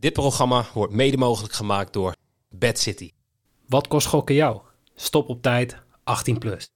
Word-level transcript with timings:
Dit 0.00 0.12
programma 0.12 0.64
wordt 0.74 0.92
mede 0.92 1.16
mogelijk 1.16 1.52
gemaakt 1.52 1.92
door 1.92 2.14
Bad 2.48 2.78
City. 2.78 3.10
Wat 3.66 3.88
kost 3.88 4.06
gokken 4.06 4.34
jou? 4.34 4.60
Stop 4.94 5.28
op 5.28 5.42
tijd, 5.42 5.76
18 6.04 6.38
plus. 6.38 6.68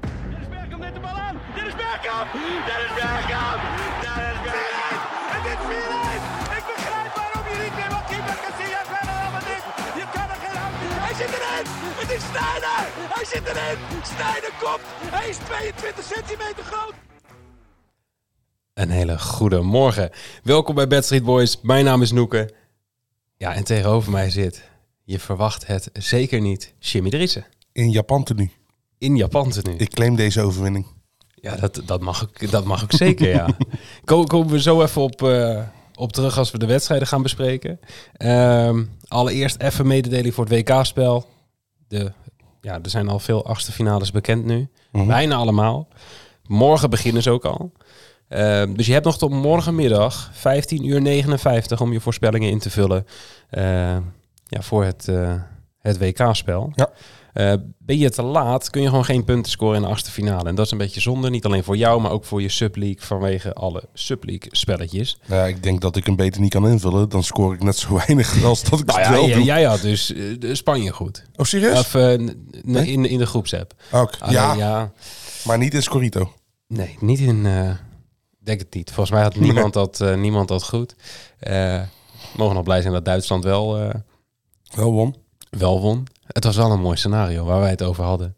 Dennis 0.00 0.48
Bergkamp 0.48 0.82
neemt 0.82 0.94
de 0.94 1.00
bal 1.00 1.16
aan. 1.26 1.36
Dennis 1.54 1.74
Bergkamp. 1.74 2.28
Dennis 2.68 2.92
Bergkamp. 3.00 3.60
Dennis 4.04 4.40
Bergkamp. 4.46 5.02
Het 5.34 5.44
is 5.52 5.60
4-1. 5.68 6.58
Ik 6.58 6.64
begrijp 6.72 7.12
waarom 7.18 7.44
je 7.50 7.56
niet 7.64 7.74
meer 7.78 7.90
wat 7.96 8.06
keeper 8.10 8.36
Casillas 8.44 8.88
verder 8.94 9.18
dan 9.34 9.44
dit. 9.50 9.64
Je 10.00 10.04
kan 10.14 10.28
er 10.34 10.40
geen 10.44 10.58
hand 10.62 10.74
Hij 11.06 11.14
zit 11.20 11.32
erin. 11.38 11.66
Het 12.00 12.10
is 12.16 12.22
Sneijder. 12.30 12.82
Hij 13.16 13.26
zit 13.32 13.44
erin. 13.52 13.78
Sneijder 14.12 14.52
komt. 14.62 14.84
Hij 15.16 15.26
is 15.32 15.36
22 15.36 16.04
centimeter 16.14 16.64
groot. 16.70 16.94
Een 18.76 18.90
hele 18.90 19.18
goede 19.18 19.60
morgen. 19.60 20.10
Welkom 20.42 20.74
bij 20.74 20.86
Bad 20.86 21.04
Street 21.04 21.24
Boys. 21.24 21.58
Mijn 21.62 21.84
naam 21.84 22.02
is 22.02 22.12
Noeke. 22.12 22.50
Ja, 23.36 23.54
en 23.54 23.64
tegenover 23.64 24.12
mij 24.12 24.30
zit, 24.30 24.62
je 25.04 25.18
verwacht 25.20 25.66
het 25.66 25.90
zeker 25.92 26.40
niet, 26.40 26.74
Jimmy 26.78 27.10
Driessen. 27.10 27.46
in 27.72 27.90
Japan 27.90 28.24
tenue. 28.24 28.50
In 28.98 29.16
Japan 29.16 29.52
nu. 29.62 29.72
Ik 29.76 29.90
claim 29.90 30.16
deze 30.16 30.40
overwinning. 30.42 30.86
Ja, 31.34 31.56
dat, 31.56 31.82
dat, 31.84 32.00
mag 32.00 32.22
ik, 32.22 32.50
dat 32.50 32.64
mag 32.64 32.82
ik 32.82 32.92
zeker, 32.92 33.28
ja. 33.28 33.46
Ko- 34.04 34.24
Komen 34.24 34.52
we 34.52 34.60
zo 34.60 34.82
even 34.82 35.02
op, 35.02 35.22
eh, 35.22 35.62
op 35.94 36.12
terug 36.12 36.38
als 36.38 36.50
we 36.50 36.58
de 36.58 36.66
wedstrijden 36.66 37.08
gaan 37.08 37.22
bespreken. 37.22 37.80
Ehm, 38.12 38.84
allereerst 39.08 39.60
even 39.60 39.86
mededeling 39.86 40.34
voor 40.34 40.44
het 40.44 40.52
WK-spel. 40.68 41.26
De, 41.88 42.12
ja, 42.60 42.78
er 42.82 42.90
zijn 42.90 43.08
al 43.08 43.18
veel 43.18 43.46
achtste 43.46 43.72
finales 43.72 44.10
bekend 44.10 44.44
nu. 44.44 44.68
Mhm. 44.92 45.06
Bijna 45.06 45.34
allemaal. 45.36 45.88
Morgen 46.46 46.90
beginnen 46.90 47.22
ze 47.22 47.30
ook 47.30 47.44
al. 47.44 47.72
Ehm, 48.28 48.74
dus 48.74 48.86
je 48.86 48.92
hebt 48.92 49.04
nog 49.04 49.18
tot 49.18 49.30
morgenmiddag 49.30 50.30
15 50.32 50.86
uur 50.86 51.00
59 51.02 51.80
om 51.80 51.92
je 51.92 52.00
voorspellingen 52.00 52.50
in 52.50 52.58
te 52.58 52.70
vullen 52.70 53.06
eh, 53.50 53.62
ja, 54.46 54.62
voor 54.62 54.84
het, 54.84 55.08
eh, 55.08 55.34
het 55.78 55.98
WK-spel. 55.98 56.72
Ja. 56.74 56.90
Eh, 57.32 57.52
ben 57.78 57.98
je 57.98 58.10
te 58.10 58.22
laat, 58.22 58.70
kun 58.70 58.82
je 58.82 58.88
gewoon 58.88 59.04
geen 59.04 59.24
punten 59.24 59.50
scoren 59.52 59.76
in 59.76 59.82
de 59.82 59.88
achtste 59.88 60.10
finale. 60.10 60.48
En 60.48 60.54
dat 60.54 60.64
is 60.64 60.70
een 60.72 60.78
beetje 60.78 61.00
zonde, 61.00 61.30
niet 61.30 61.44
alleen 61.44 61.64
voor 61.64 61.76
jou, 61.76 62.00
maar 62.00 62.10
ook 62.10 62.24
voor 62.24 62.42
je 62.42 62.48
subleague 62.48 63.06
vanwege 63.06 63.52
alle 63.52 63.82
subleague 63.94 64.48
spelletjes. 64.50 65.18
Nou 65.26 65.40
ja, 65.40 65.46
ik 65.46 65.62
denk 65.62 65.80
dat 65.80 65.96
ik 65.96 66.06
hem 66.06 66.16
beter 66.16 66.40
niet 66.40 66.50
kan 66.52 66.68
invullen. 66.68 67.08
Dan 67.08 67.22
scoor 67.22 67.54
ik 67.54 67.62
net 67.62 67.76
zo 67.76 67.94
weinig 67.94 68.42
als 68.44 68.62
dat 68.62 68.80
ik 68.80 68.86
Nou 68.86 68.98
het 68.98 69.08
ja, 69.08 69.14
wel 69.14 69.26
jij, 69.26 69.34
doe. 69.36 69.44
jij 69.44 69.62
had 69.62 69.80
dus 69.80 70.12
eh, 70.14 70.54
Spanje 70.54 70.92
goed. 70.92 71.22
Oh, 71.36 71.46
serieus? 71.46 71.78
Of 71.78 71.94
in, 71.94 73.06
in 73.08 73.18
de 73.18 73.26
groepsapp. 73.26 73.74
Oké. 73.92 74.16
Alleen, 74.18 74.34
ja, 74.34 74.54
ja, 74.54 74.92
maar 75.44 75.58
niet 75.58 75.74
in 75.74 75.82
Scorito. 75.82 76.32
nee, 76.66 76.96
niet 77.00 77.20
in. 77.20 77.46
Denk 78.46 78.60
het 78.60 78.74
niet. 78.74 78.88
Volgens 78.92 79.10
mij 79.10 79.22
had 79.22 79.36
niemand 79.46 79.72
dat, 79.72 80.00
eh, 80.00 80.14
niemand 80.14 80.48
dat 80.48 80.62
goed. 80.64 80.94
Eh 81.38 81.82
mogen 82.36 82.54
nog 82.54 82.64
blij 82.64 82.80
zijn 82.80 82.92
dat 82.92 83.04
Duitsland 83.04 83.44
wel, 83.44 83.78
eh, 83.78 83.94
Wel 84.74 84.92
won. 84.92 85.16
wel 85.50 85.80
won. 85.80 86.06
Het 86.26 86.44
was 86.44 86.56
wel 86.56 86.70
een 86.70 86.80
mooi 86.80 86.96
scenario 86.96 87.44
waar 87.44 87.60
wij 87.60 87.70
het 87.70 87.82
over 87.82 88.04
hadden. 88.04 88.36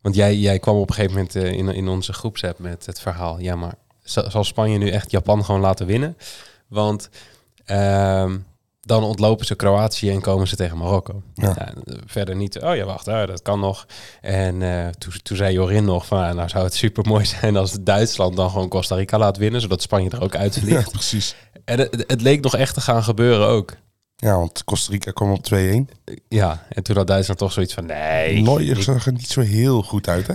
Want 0.00 0.14
jij, 0.14 0.36
jij 0.36 0.58
kwam 0.58 0.76
op 0.76 0.88
een 0.88 0.94
gegeven 0.94 1.16
moment 1.16 1.34
in, 1.34 1.68
in 1.68 1.88
onze 1.88 2.12
groepsapp 2.12 2.58
met 2.58 2.86
het 2.86 3.00
verhaal. 3.00 3.38
Ja, 3.38 3.56
maar 3.56 3.74
za- 4.02 4.30
zal 4.30 4.44
Spanje 4.44 4.78
nu 4.78 4.88
echt 4.90 5.10
Japan 5.10 5.44
gewoon 5.44 5.60
laten 5.60 5.86
winnen? 5.86 6.16
Want 6.68 7.08
ehm, 7.64 8.38
dan 8.84 9.02
ontlopen 9.04 9.46
ze 9.46 9.54
Kroatië 9.54 10.10
en 10.10 10.20
komen 10.20 10.48
ze 10.48 10.56
tegen 10.56 10.76
Marokko. 10.78 11.22
Ja. 11.34 11.54
Ja, 11.58 11.72
verder 12.06 12.36
niet. 12.36 12.60
Oh 12.62 12.76
ja, 12.76 12.84
wacht, 12.84 13.08
ah, 13.08 13.26
dat 13.26 13.42
kan 13.42 13.60
nog. 13.60 13.86
En 14.20 14.62
eh, 14.62 14.88
toen, 14.88 15.12
toen 15.22 15.36
zei 15.36 15.52
Jorin 15.52 15.84
nog 15.84 16.06
van, 16.06 16.36
nou 16.36 16.48
zou 16.48 16.64
het 16.64 16.74
super 16.74 17.06
mooi 17.06 17.24
zijn 17.40 17.56
als 17.56 17.76
Duitsland 17.80 18.36
dan 18.36 18.50
gewoon 18.50 18.68
Costa 18.68 18.94
Rica 18.94 19.18
laat 19.18 19.36
winnen, 19.36 19.60
zodat 19.60 19.82
Spanje 19.82 20.10
er 20.10 20.22
ook 20.22 20.32
Ja, 20.32 20.38
uitvliegt. 20.38 20.90
precies. 20.92 21.34
En 21.64 21.78
het, 21.78 22.04
het 22.06 22.20
leek 22.20 22.40
nog 22.42 22.56
echt 22.56 22.74
te 22.74 22.80
gaan 22.80 23.02
gebeuren 23.02 23.46
ook. 23.46 23.74
Ja, 24.16 24.36
want 24.38 24.64
Costa 24.64 24.92
Rica 24.92 25.10
kwam 25.10 25.32
op 25.32 25.44
2-1. 25.54 25.56
Ja, 26.28 26.66
en 26.68 26.82
toen 26.82 26.96
had 26.96 27.06
Duitsland 27.06 27.40
toch 27.40 27.52
zoiets 27.52 27.74
van, 27.74 27.86
nee. 27.86 28.34
Ik- 28.34 28.82
zag 28.82 29.06
er 29.06 29.12
niet 29.12 29.28
zo 29.28 29.40
heel 29.40 29.82
goed 29.82 30.08
uit, 30.08 30.26
hè? 30.26 30.34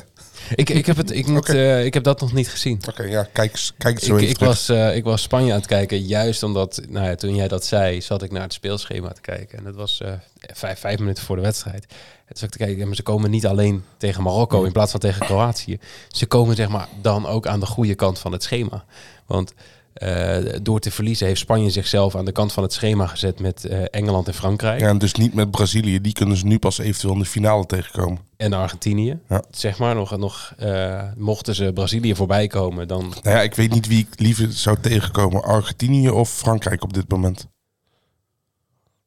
Ik, 0.55 0.69
ik, 0.69 0.85
heb 0.85 0.97
het, 0.97 1.11
ik, 1.11 1.27
moet, 1.27 1.49
eh, 1.49 1.85
ik 1.85 1.93
heb 1.93 2.03
dat 2.03 2.21
nog 2.21 2.33
niet 2.33 2.49
gezien. 2.49 2.81
Oké, 2.89 3.03
ja, 3.03 3.27
kijk, 3.33 3.69
kijk 3.77 3.99
zo 3.99 4.15
Ik, 4.15 4.21
even 4.21 4.29
ik, 4.29 4.37
terug. 4.37 4.49
was, 4.49 4.69
eh, 4.69 4.95
ik 4.95 5.03
was 5.03 5.21
Spanje 5.21 5.51
aan 5.51 5.57
het 5.57 5.67
kijken, 5.67 6.01
juist 6.01 6.43
omdat, 6.43 6.81
nou 6.87 7.05
ja, 7.07 7.15
toen 7.15 7.35
jij 7.35 7.47
dat 7.47 7.65
zei, 7.65 8.01
zat 8.01 8.23
ik 8.23 8.31
naar 8.31 8.41
het 8.41 8.53
speelschema 8.53 9.09
te 9.09 9.21
kijken. 9.21 9.57
En 9.57 9.63
dat 9.63 9.75
was 9.75 10.01
eh, 10.01 10.11
vijf, 10.39 10.79
vijf 10.79 10.99
minuten 10.99 11.23
voor 11.23 11.35
de 11.35 11.41
wedstrijd. 11.41 11.83
En 11.83 12.35
toen 12.35 12.37
zat 12.37 12.43
ik 12.43 12.51
te 12.59 12.65
kijken, 12.65 12.87
maar 12.87 12.95
ze 12.95 13.03
komen 13.03 13.31
niet 13.31 13.45
alleen 13.45 13.83
tegen 13.97 14.23
Marokko 14.23 14.63
in 14.63 14.71
plaats 14.71 14.91
van 14.91 14.99
tegen 14.99 15.25
Kroatië. 15.25 15.79
Ze 16.07 16.25
komen 16.25 16.55
zeg 16.55 16.69
maar 16.69 16.87
dan 17.01 17.25
ook 17.25 17.47
aan 17.47 17.59
de 17.59 17.65
goede 17.65 17.95
kant 17.95 18.19
van 18.19 18.31
het 18.31 18.43
schema. 18.43 18.85
Want 19.25 19.53
eh, 19.99 20.37
door 20.61 20.79
te 20.79 20.91
verliezen 20.91 21.27
heeft 21.27 21.39
Spanje 21.39 21.69
zichzelf 21.69 22.15
aan 22.15 22.25
de 22.25 22.31
kant 22.31 22.53
van 22.53 22.63
het 22.63 22.73
schema 22.73 23.07
gezet 23.07 23.39
met 23.39 23.65
eh, 23.65 23.81
Engeland 23.89 24.27
en 24.27 24.33
Frankrijk. 24.33 24.79
Ja, 24.79 24.87
en 24.87 24.97
dus 24.97 25.13
niet 25.13 25.33
met 25.33 25.51
Brazilië. 25.51 26.01
Die 26.01 26.13
kunnen 26.13 26.37
ze 26.37 26.45
nu 26.45 26.59
pas 26.59 26.77
eventueel 26.77 27.13
in 27.13 27.19
de 27.19 27.25
finale 27.25 27.65
tegenkomen. 27.65 28.19
En 28.37 28.53
Argentinië. 28.53 29.19
Ja. 29.29 29.43
Zeg 29.51 29.77
maar, 29.77 29.95
nog, 29.95 30.17
nog 30.17 30.53
eh, 30.57 31.03
mochten 31.15 31.55
ze 31.55 31.71
Brazilië 31.73 32.15
voorbij 32.15 32.47
komen, 32.47 32.87
dan 32.87 33.13
Nou 33.23 33.35
ja, 33.35 33.41
ik 33.41 33.55
weet 33.55 33.71
niet 33.71 33.87
wie 33.87 33.99
ik 33.99 34.19
liever 34.19 34.51
zou 34.51 34.77
tegenkomen. 34.81 35.43
Argentinië 35.43 36.09
of 36.09 36.29
Frankrijk 36.29 36.83
op 36.83 36.93
dit 36.93 37.09
moment. 37.09 37.47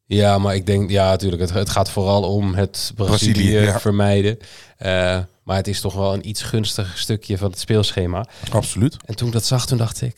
Ja, 0.06 0.38
maar 0.38 0.54
ik 0.54 0.66
denk, 0.66 0.90
ja, 0.90 1.10
natuurlijk, 1.10 1.42
het, 1.42 1.52
het 1.52 1.70
gaat 1.70 1.90
vooral 1.90 2.22
om 2.22 2.54
het 2.54 2.92
Brazilië, 2.94 3.32
Brazilië, 3.32 3.58
ja. 3.58 3.80
vermijden. 3.80 4.38
Maar 5.42 5.56
het 5.56 5.68
is 5.68 5.80
toch 5.80 5.94
wel 5.94 6.14
een 6.14 6.28
iets 6.28 6.42
gunstiger 6.42 6.98
stukje 6.98 7.38
van 7.38 7.50
het 7.50 7.58
speelschema. 7.58 8.26
Absoluut. 8.50 8.96
En 9.04 9.16
toen 9.16 9.26
ik 9.26 9.32
dat 9.32 9.44
zag, 9.44 9.66
toen 9.66 9.78
dacht 9.78 10.00
ik, 10.00 10.16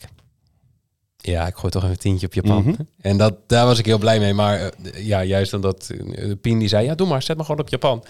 ja, 1.25 1.47
ik 1.47 1.55
gooi 1.55 1.71
toch 1.71 1.81
even 1.81 1.93
een 1.95 2.01
tientje 2.01 2.25
op 2.27 2.33
Japan. 2.33 2.63
Mhm. 2.63 2.81
En 3.01 3.17
dat, 3.17 3.33
daar 3.47 3.65
was 3.65 3.79
ik 3.79 3.85
heel 3.85 3.97
blij 3.97 4.19
mee. 4.19 4.33
Maar 4.33 4.59
eh, 4.59 5.05
ja, 5.05 5.23
juist 5.23 5.53
omdat 5.53 5.89
uh, 5.91 6.31
Pien 6.41 6.59
die 6.59 6.67
zei, 6.67 6.85
ja, 6.85 6.95
doe 6.95 7.07
maar, 7.07 7.23
zet 7.23 7.35
maar 7.37 7.45
gewoon 7.45 7.61
op 7.61 7.69
Japan. 7.69 8.03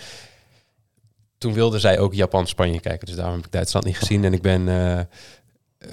Toen 1.37 1.53
wilde 1.53 1.79
zij 1.79 1.99
ook 1.99 2.13
Japan-Spanje 2.13 2.79
kijken. 2.79 3.05
Dus 3.07 3.15
daarom 3.15 3.35
heb 3.35 3.45
ik 3.45 3.51
Duitsland 3.51 3.85
niet 3.85 3.97
gezien. 3.97 4.23
En 4.23 4.33
ik 4.33 4.41
ben 4.41 4.67
eh, 4.69 4.99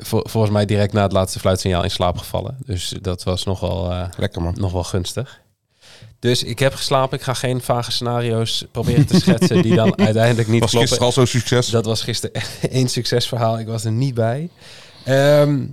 vol- 0.00 0.24
volgens 0.28 0.52
mij 0.52 0.64
direct 0.64 0.92
na 0.92 1.02
het 1.02 1.12
laatste 1.12 1.38
fluitsignaal 1.38 1.82
in 1.82 1.90
slaap 1.90 2.18
gevallen. 2.18 2.56
Dus 2.66 2.94
dat 3.00 3.22
was 3.22 3.44
nogal... 3.44 3.90
eh, 3.90 4.08
Lekker 4.16 4.42
man. 4.42 4.54
nog 4.58 4.72
wel 4.72 4.84
gunstig. 4.84 5.40
Dus 6.18 6.42
ik 6.42 6.58
heb 6.58 6.74
geslapen. 6.74 7.18
Ik 7.18 7.24
ga 7.24 7.34
geen 7.34 7.60
vage 7.60 7.90
scenario's 7.92 8.64
proberen 8.70 9.06
te 9.06 9.20
schetsen 9.20 9.62
die 9.62 9.74
dan 9.74 9.98
uiteindelijk 10.08 10.48
niet 10.48 10.60
Was 10.60 10.70
kloppen. 10.70 10.88
gisteren 10.88 11.06
al 11.06 11.12
zo'n 11.12 11.26
succes? 11.40 11.66
Dat 11.66 11.84
was 11.84 12.02
gisteren 12.02 12.34
echt 12.34 12.68
één 12.68 12.88
succesverhaal. 12.88 13.58
Ik 13.58 13.66
was 13.66 13.84
er 13.84 13.92
niet 13.92 14.14
bij. 14.14 14.48
Ehm, 15.04 15.64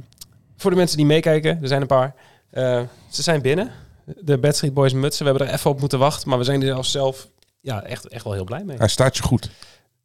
voor 0.60 0.72
de 0.72 0.78
mensen 0.78 0.98
die 0.98 1.06
meekijken, 1.06 1.60
er 1.62 1.68
zijn 1.68 1.82
een 1.82 1.88
paar. 1.88 2.16
Eh, 2.50 2.82
ze 3.10 3.22
zijn 3.22 3.42
binnen. 3.42 3.72
De 4.22 4.38
Bad 4.38 4.56
Street 4.56 4.74
Boys 4.74 4.94
mutsen. 4.94 5.26
We 5.26 5.30
hebben 5.32 5.48
er 5.48 5.54
even 5.54 5.70
op 5.70 5.80
moeten 5.80 6.00
wachten. 6.00 6.30
Maar 6.30 6.38
we 6.38 6.44
zijn 6.44 6.62
er 6.62 6.86
zelf 6.86 7.28
ja, 7.62 7.84
echt, 7.84 8.08
echt 8.08 8.24
wel 8.24 8.34
heel 8.34 8.44
blij 8.44 8.64
mee. 8.64 8.78
Hij 8.78 8.88
staat 8.88 9.18
je 9.18 9.24
goed. 9.24 9.50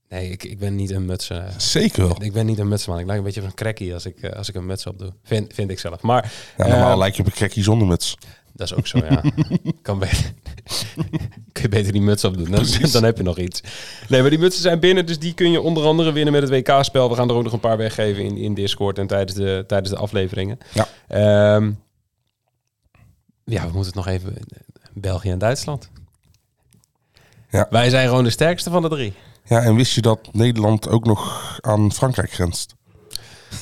Nee, 0.08 0.30
ik, 0.30 0.44
ik 0.44 0.58
ben 0.58 0.74
niet 0.74 0.90
een 0.90 1.04
mutsen. 1.04 1.52
Zeker 1.56 2.06
wel. 2.08 2.22
Ik 2.22 2.32
ben 2.32 2.46
niet 2.46 2.58
een 2.58 2.68
mutsman. 2.68 2.98
Ik 2.98 3.06
lijk 3.06 3.18
een 3.18 3.24
beetje 3.24 3.40
van 3.40 3.48
een 3.48 3.56
crackie 3.56 3.94
als 3.94 4.06
ik, 4.06 4.18
eh, 4.20 4.30
als 4.32 4.48
ik 4.48 4.54
een 4.54 4.66
muts 4.66 4.86
op 4.86 4.98
doe. 4.98 5.12
Vind, 5.22 5.54
vind 5.54 5.70
ik 5.70 5.78
zelf. 5.78 6.02
Maar 6.02 6.32
Ja, 6.56 6.66
normaal 6.66 6.92
eh, 6.92 6.98
lijk 6.98 7.14
je 7.14 7.20
op 7.22 7.26
een 7.26 7.36
gekkie 7.36 7.62
zonder 7.62 7.88
muts. 7.88 8.16
Dat 8.54 8.70
is 8.70 8.74
ook 8.74 8.86
zo, 8.86 8.98
ja. 8.98 9.22
kan 9.82 9.98
beter. 9.98 10.32
kun 11.52 11.62
je 11.62 11.68
beter 11.68 11.92
die 11.92 12.00
muts 12.00 12.24
opdoen. 12.24 12.44
Dan, 12.44 12.54
Precies. 12.54 12.92
dan 12.92 13.04
heb 13.04 13.16
je 13.16 13.22
nog 13.22 13.38
iets. 13.38 13.62
Nee, 14.08 14.20
maar 14.20 14.30
die 14.30 14.38
mutsen 14.38 14.62
zijn 14.62 14.80
binnen. 14.80 15.06
Dus 15.06 15.18
die 15.18 15.34
kun 15.34 15.50
je 15.50 15.60
onder 15.60 15.84
andere 15.84 16.12
winnen 16.12 16.32
met 16.32 16.42
het 16.42 16.50
WK-spel. 16.50 17.08
We 17.08 17.16
gaan 17.16 17.28
er 17.28 17.34
ook 17.34 17.42
nog 17.42 17.52
een 17.52 17.60
paar 17.60 17.76
weggeven 17.76 18.24
in, 18.24 18.36
in 18.36 18.54
Discord 18.54 18.98
en 18.98 19.06
tijdens 19.06 19.34
de, 19.34 19.64
tijdens 19.66 19.90
de 19.90 19.96
afleveringen. 19.96 20.58
Ja. 20.72 20.88
Ehm, 21.08 21.72
ja, 23.44 23.60
we 23.60 23.72
moeten 23.72 23.84
het 23.84 23.94
nog 23.94 24.06
even... 24.06 24.36
België 24.92 25.30
en 25.30 25.38
Duitsland. 25.38 25.90
Ja. 27.50 27.66
Wij 27.70 27.90
zijn 27.90 28.08
gewoon 28.08 28.24
de 28.24 28.30
sterkste 28.30 28.70
van 28.70 28.82
de 28.82 28.88
drie. 28.88 29.14
Ja, 29.44 29.62
en 29.62 29.74
wist 29.74 29.94
je 29.94 30.00
dat 30.00 30.28
Nederland 30.32 30.88
ook 30.88 31.04
nog 31.04 31.58
aan 31.60 31.92
Frankrijk 31.92 32.32
grenst? 32.32 32.74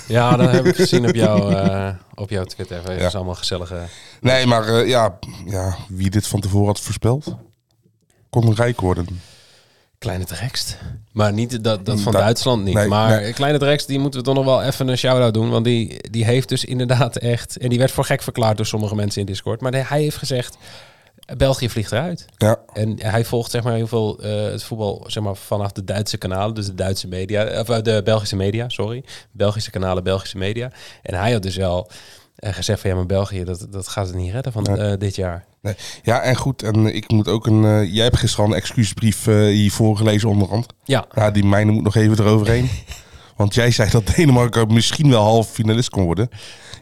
Ja, 0.09 0.37
dat 0.37 0.51
heb 0.51 0.65
ik 0.67 0.77
gezien 0.83 1.09
op, 1.09 1.15
jouw 1.15 1.51
eh, 1.51 1.89
op 2.15 2.31
jouw 2.31 2.45
Twitter. 2.45 2.83
Dat 2.83 3.01
is 3.01 3.15
allemaal 3.15 3.35
gezellige... 3.35 3.79
Nee, 4.21 4.47
maar 4.47 4.67
eh, 4.69 4.89
ja, 4.89 5.19
ja, 5.47 5.77
wie 5.89 6.11
dit 6.11 6.27
van 6.27 6.41
tevoren 6.41 6.67
had 6.67 6.81
voorspeld, 6.81 7.37
kon 8.31 8.55
rijk 8.55 8.81
worden. 8.81 9.07
Kleine 9.99 10.25
Drekst. 10.25 10.79
Maar 11.13 11.33
niet 11.33 11.65
dat, 11.65 11.87
dat 11.87 12.01
van 12.01 12.13
Dat- 12.13 12.21
Duitsland 12.23 12.65
niet. 12.65 12.75
nee, 12.75 12.87
maar 12.89 13.21
nee. 13.21 13.33
Kleine 13.33 13.59
Drekst, 13.59 13.87
die 13.87 13.99
moeten 13.99 14.21
we 14.21 14.27
toch 14.27 14.35
nog 14.35 14.45
wel 14.45 14.63
even 14.63 14.89
een 14.89 14.99
shout-out 14.99 15.35
doen. 15.35 15.51
Want 15.51 15.65
die, 15.65 16.11
die 16.11 16.25
heeft 16.25 16.49
dus 16.49 16.65
inderdaad 16.65 17.17
echt... 17.17 17.57
En 17.59 17.69
die 17.69 17.79
werd 17.79 17.91
voor 17.91 18.05
gek 18.05 18.23
verklaard 18.23 18.57
door 18.57 18.67
sommige 18.67 18.95
mensen 18.95 19.21
in 19.21 19.27
Discord. 19.27 19.61
Maar 19.61 19.73
hij 19.89 20.01
heeft 20.01 20.17
gezegd, 20.17 20.57
België 21.37 21.69
vliegt 21.71 21.93
eruit. 21.93 22.27
Ja, 22.37 22.57
En 22.73 23.03
hij 23.03 23.25
volgt 23.25 23.51
zeg 23.51 23.63
maar 23.63 23.75
heel 23.75 23.87
veel 23.87 24.19
eh, 24.21 24.43
het 24.43 24.63
voetbal 24.63 25.05
zeg 25.07 25.23
maar, 25.23 25.37
vanaf 25.37 25.73
de 25.73 25.85
Duitse 25.85 26.19
kanalen. 26.19 26.55
Dus 26.55 26.67
de 26.67 26.75
Duitse 26.75 27.09
media. 27.09 27.61
Of 27.61 27.69
eh, 27.69 27.83
de 27.83 28.01
Belgische 28.05 28.37
media, 28.37 28.69
sorry. 28.69 29.05
Belgische 29.31 29.71
kanalen, 29.71 30.03
Belgische 30.05 30.39
media. 30.39 30.71
En 31.03 31.15
hij 31.15 31.33
had 31.33 31.43
dus 31.43 31.57
wel 31.57 31.91
eh, 32.37 32.53
gezegd 32.53 32.81
van... 32.81 32.91
Ja, 32.91 32.97
maar 32.97 33.07
België, 33.07 33.45
dat, 33.45 33.67
dat 33.71 33.89
gaat 33.89 34.07
het 34.07 34.17
niet 34.17 34.33
redden 34.33 34.53
van 34.53 34.63
Nee. 34.63 34.97
dit 34.97 35.17
jaar. 35.17 35.45
nee. 35.61 35.75
ja, 36.03 36.21
en 36.21 36.37
goed, 36.37 36.63
en 36.63 36.87
ik 36.95 37.11
moet 37.11 37.29
ook 37.29 37.47
een. 37.47 37.93
jij 37.93 38.05
hebt 38.05 38.17
gisteren 38.19 38.45
al 38.47 38.51
een 38.51 38.57
excuusbrief 38.59 39.27
eh, 39.27 39.35
hier 39.35 39.71
voorgelezen, 39.73 40.29
onderhand. 40.29 40.67
Ja, 40.85 41.07
Ja, 41.15 41.31
die 41.31 41.45
mijne 41.45 41.71
moet 41.73 41.83
nog 41.85 41.95
even 41.95 42.19
eroverheen. 42.19 42.69
Want 43.37 43.55
jij 43.55 43.71
zei 43.71 43.91
dat 43.91 44.07
Denemarken 44.07 44.73
misschien 44.73 45.11
wel 45.11 45.23
half 45.23 45.51
finalist 45.51 45.91
kon 45.91 46.05
worden. 46.05 46.29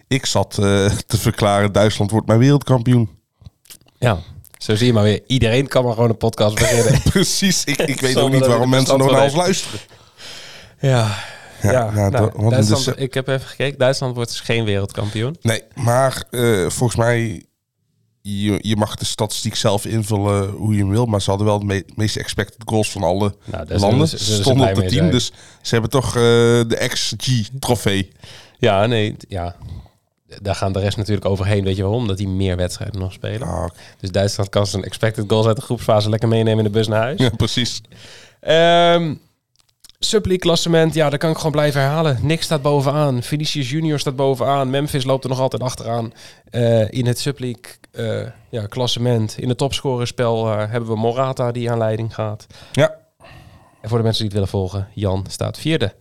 Ik 0.08 0.26
zat 0.26 0.50
te 0.50 1.16
verklaren, 1.18 1.72
Duitsland 1.72 2.10
wordt 2.10 2.26
mijn 2.26 2.38
wereldkampioen. 2.38 3.18
Ja, 4.02 4.18
zo 4.58 4.76
zie 4.76 4.86
je 4.86 4.92
maar 4.92 5.02
weer. 5.02 5.20
Iedereen 5.26 5.68
kan 5.68 5.84
maar 5.84 5.94
gewoon 5.94 6.08
een 6.10 6.16
podcast 6.16 6.54
beginnen. 6.54 7.02
Precies. 7.12 7.64
Ik, 7.64 7.76
ik 7.78 8.00
weet 8.00 8.16
ook 8.16 8.30
niet 8.32 8.46
waarom 8.46 8.68
mensen 8.68 8.98
nog 8.98 9.10
naar 9.10 9.22
ons 9.22 9.34
luisteren. 9.34 9.80
ja, 10.80 11.14
Ja, 11.62 11.70
ja. 11.72 11.90
nou, 11.90 12.10
nou, 12.10 12.50
Duitsland, 12.50 12.84
dus- 12.84 12.94
ik 12.94 13.14
heb 13.14 13.28
even 13.28 13.48
gekeken. 13.48 13.78
Duitsland 13.78 14.14
wordt 14.14 14.30
dus 14.30 14.40
geen 14.40 14.64
wereldkampioen. 14.64 15.36
Nee, 15.42 15.62
maar 15.74 16.22
eh, 16.30 16.68
volgens 16.68 16.96
mij... 16.98 17.44
Je, 18.22 18.58
je 18.62 18.76
mag 18.76 18.94
de 18.96 19.04
statistiek 19.04 19.54
zelf 19.54 19.84
invullen 19.84 20.50
hoe 20.50 20.74
je 20.76 20.86
wil. 20.86 21.06
Maar 21.06 21.20
ze 21.22 21.28
hadden 21.30 21.46
wel 21.48 21.58
de 21.58 21.64
me- 21.64 21.84
meeste 21.94 22.18
expected 22.20 22.62
goals 22.64 22.90
van 22.90 23.02
alle 23.02 23.34
Nou, 23.44 23.78
landen. 23.78 24.08
ze- 24.08 24.18
stonden 24.18 24.68
op 24.68 24.76
mee 24.76 24.88
team. 24.88 24.98
zijn. 25.00 25.10
Dus 25.10 25.32
ze 25.62 25.72
hebben 25.72 25.90
toch 25.90 26.06
eh, 26.06 26.12
de 26.22 26.86
XG-trofee. 26.88 28.10
Ja, 28.58 28.86
nee, 28.86 29.16
ja. 29.28 29.56
Daar 30.42 30.54
gaan 30.54 30.72
de 30.72 30.80
rest 30.80 30.96
natuurlijk 30.96 31.26
overheen. 31.26 31.64
Weet 31.64 31.76
je 31.76 31.82
waarom? 31.82 32.06
Dat 32.06 32.16
die 32.16 32.28
meer 32.28 32.56
wedstrijden 32.56 33.00
nog 33.00 33.12
spelen. 33.12 33.48
Ah. 33.48 33.68
Dus 34.00 34.10
Duitsland 34.10 34.48
kan 34.48 34.66
zijn 34.66 34.84
expected 34.84 35.24
goals 35.28 35.46
uit 35.46 35.56
de 35.56 35.62
groepsfase 35.62 36.08
lekker 36.08 36.28
meenemen 36.28 36.58
in 36.58 36.72
de 36.72 36.78
bus 36.78 36.88
naar 36.88 37.00
huis. 37.00 37.20
Ja, 37.20 37.30
precies. 37.36 37.80
Ehm 38.40 39.14
Subleague 40.02 40.38
klassement, 40.38 40.94
ja, 40.94 41.10
dat 41.10 41.18
kan 41.18 41.30
ik 41.30 41.36
gewoon 41.36 41.52
blijven 41.52 41.80
herhalen. 41.80 42.18
Nick 42.22 42.42
staat 42.42 42.62
bovenaan. 42.62 43.22
Vinicius 43.22 43.70
Junior 43.70 43.98
staat 43.98 44.16
bovenaan. 44.16 44.70
Memphis 44.70 45.04
loopt 45.04 45.24
er 45.24 45.30
nog 45.30 45.40
altijd 45.40 45.62
achteraan. 45.62 46.12
Eh, 46.50 46.90
in 46.90 47.06
het 47.06 47.18
Subleague 47.18 47.64
eh, 47.92 48.26
ja, 48.48 48.66
klassement. 48.66 49.38
In 49.38 49.48
het 49.48 49.58
topscorerspel 49.58 50.52
eh, 50.52 50.70
hebben 50.70 50.88
we 50.88 50.96
Morata 50.96 51.52
die 51.52 51.70
aan 51.70 51.78
leiding 51.78 52.14
gaat. 52.14 52.46
Ja, 52.72 52.96
En 53.80 53.88
voor 53.88 53.98
de 53.98 54.04
mensen 54.04 54.28
die 54.28 54.32
het 54.32 54.32
willen 54.32 54.48
volgen, 54.48 54.88
Jan 54.94 55.24
staat 55.28 55.58
vierde. 55.58 55.94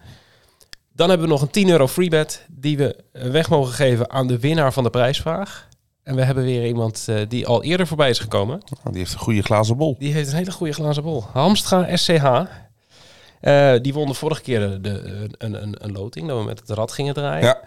Dan 0.99 1.09
hebben 1.09 1.27
we 1.27 1.33
nog 1.33 1.41
een 1.41 1.49
10 1.49 1.69
euro 1.69 1.87
freebet 1.87 2.45
die 2.51 2.77
we 2.77 2.95
weg 3.11 3.49
mogen 3.49 3.73
geven 3.73 4.09
aan 4.11 4.27
de 4.27 4.39
winnaar 4.39 4.73
van 4.73 4.83
de 4.83 4.89
prijsvraag. 4.89 5.67
En 6.03 6.15
we 6.15 6.23
hebben 6.23 6.43
weer 6.43 6.65
iemand 6.67 7.05
eh, 7.09 7.15
die 7.27 7.47
al 7.47 7.63
eerder 7.63 7.87
voorbij 7.87 8.09
is 8.09 8.19
gekomen. 8.19 8.61
die 8.83 8.97
heeft 8.97 9.13
een 9.13 9.19
goede 9.19 9.41
glazen 9.41 9.77
bol. 9.77 9.95
Die 9.99 10.13
heeft 10.13 10.29
een 10.31 10.37
hele 10.37 10.51
goede 10.51 10.73
glazen 10.73 11.03
bol. 11.03 11.23
Hamstra 11.33 11.95
SCH. 11.97 12.25
Eh, 13.41 13.73
die 13.81 13.93
won 13.93 14.07
de 14.07 14.13
vorige 14.13 14.41
keer 14.41 14.59
de, 14.59 14.81
de- 14.81 15.29
een, 15.37 15.61
een, 15.63 15.75
een 15.85 15.91
loting, 15.91 16.27
dat 16.27 16.37
we 16.39 16.43
met 16.45 16.59
het 16.59 16.69
rad 16.69 16.91
gingen 16.91 17.13
draaien. 17.13 17.45
Ja. 17.45 17.59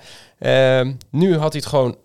Ehm, 0.78 0.92
nu 1.10 1.32
had 1.38 1.52
hij 1.52 1.60
het 1.60 1.66
gewoon, 1.66 1.96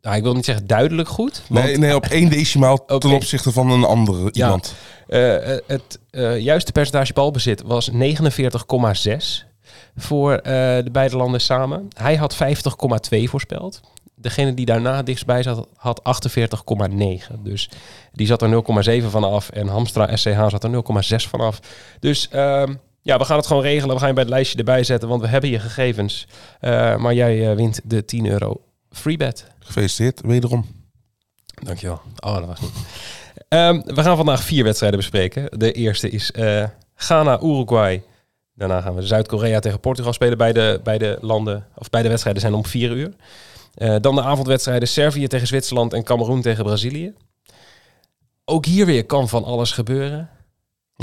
nou, 0.00 0.16
ik 0.16 0.22
wil 0.22 0.34
niet 0.34 0.44
zeggen 0.44 0.66
duidelijk 0.66 1.08
goed. 1.08 1.42
Want 1.48 1.64
Nee, 1.66 1.76
nee, 1.78 1.94
op 1.94 2.04
één 2.06 2.28
decimaal 2.30 2.84
ten 2.98 3.10
opzichte 3.10 3.52
van 3.52 3.70
een 3.70 3.84
andere 3.84 4.32
iemand. 4.32 4.74
eh, 5.06 5.56
het 5.66 5.98
juiste 6.42 6.72
percentage 6.72 7.12
balbezit 7.12 7.62
was 7.62 7.90
49,6 7.90 9.50
voor 9.96 10.32
eh, 10.32 10.42
de 10.84 10.90
beide 10.92 11.16
landen 11.16 11.40
samen. 11.40 11.88
Hij 11.96 12.16
had 12.16 12.36
50,2 13.14 13.22
voorspeld. 13.24 13.80
Degene 14.14 14.54
die 14.54 14.66
daarna 14.66 15.02
dichtstbij 15.02 15.42
zat, 15.42 15.68
had 15.76 16.02
48,9. 16.02 17.40
Dus 17.42 17.70
die 18.12 18.26
zat 18.26 18.42
er 18.42 18.64
0,7 19.02 19.06
van 19.06 19.24
af. 19.24 19.50
En 19.50 19.68
Hamstra 19.68 20.16
SCH 20.16 20.48
zat 20.48 20.64
er 20.64 20.70
0,6 20.70 21.28
van 21.28 21.40
af. 21.40 21.60
Dus 22.00 22.28
ehm, 22.28 22.74
ja, 23.02 23.18
we 23.18 23.24
gaan 23.24 23.36
het 23.36 23.46
gewoon 23.46 23.62
regelen. 23.62 23.94
We 23.94 24.00
gaan 24.00 24.08
je 24.08 24.14
bij 24.14 24.22
het 24.22 24.32
lijstje 24.32 24.58
erbij 24.58 24.84
zetten, 24.84 25.08
want 25.08 25.20
we 25.20 25.28
hebben 25.28 25.50
je 25.50 25.58
gegevens. 25.58 26.26
Eh, 26.60 26.96
maar 26.96 27.14
jij 27.14 27.50
eh, 27.50 27.56
wint 27.56 27.80
de 27.84 28.04
10 28.04 28.26
euro 28.26 28.60
freebet. 28.90 29.46
Gefeliciteerd, 29.58 30.20
wederom. 30.24 30.66
Dankjewel. 31.62 32.00
Oh, 32.18 32.34
dat 32.34 32.46
was 32.46 32.60
niet. 32.60 32.72
Ehm, 33.48 33.80
we 33.84 34.02
gaan 34.02 34.16
vandaag 34.16 34.42
vier 34.42 34.64
wedstrijden 34.64 34.98
bespreken. 34.98 35.58
De 35.58 35.72
eerste 35.72 36.10
is 36.10 36.30
eh, 36.30 36.64
Ghana, 36.94 37.40
Uruguay. 37.42 38.02
Daarna 38.54 38.80
gaan 38.80 38.94
we 38.94 39.06
Zuid-Korea 39.06 39.60
tegen 39.60 39.80
Portugal 39.80 40.12
spelen. 40.12 40.38
Beide, 40.38 40.80
beide 40.84 41.18
landen, 41.20 41.66
of 41.74 41.90
beide 41.90 42.08
wedstrijden 42.08 42.42
zijn 42.42 42.54
om 42.54 42.66
vier 42.66 42.90
uur. 42.90 43.14
Eh, 43.74 43.96
dan 44.00 44.14
de 44.14 44.22
avondwedstrijden 44.22 44.88
Servië 44.88 45.26
tegen 45.26 45.46
Zwitserland 45.46 45.92
en 45.92 46.04
Cameroen 46.04 46.42
tegen 46.42 46.64
Brazilië. 46.64 47.14
Ook 48.44 48.64
hier 48.64 48.86
weer 48.86 49.06
kan 49.06 49.28
van 49.28 49.44
alles 49.44 49.72
gebeuren. 49.72 50.30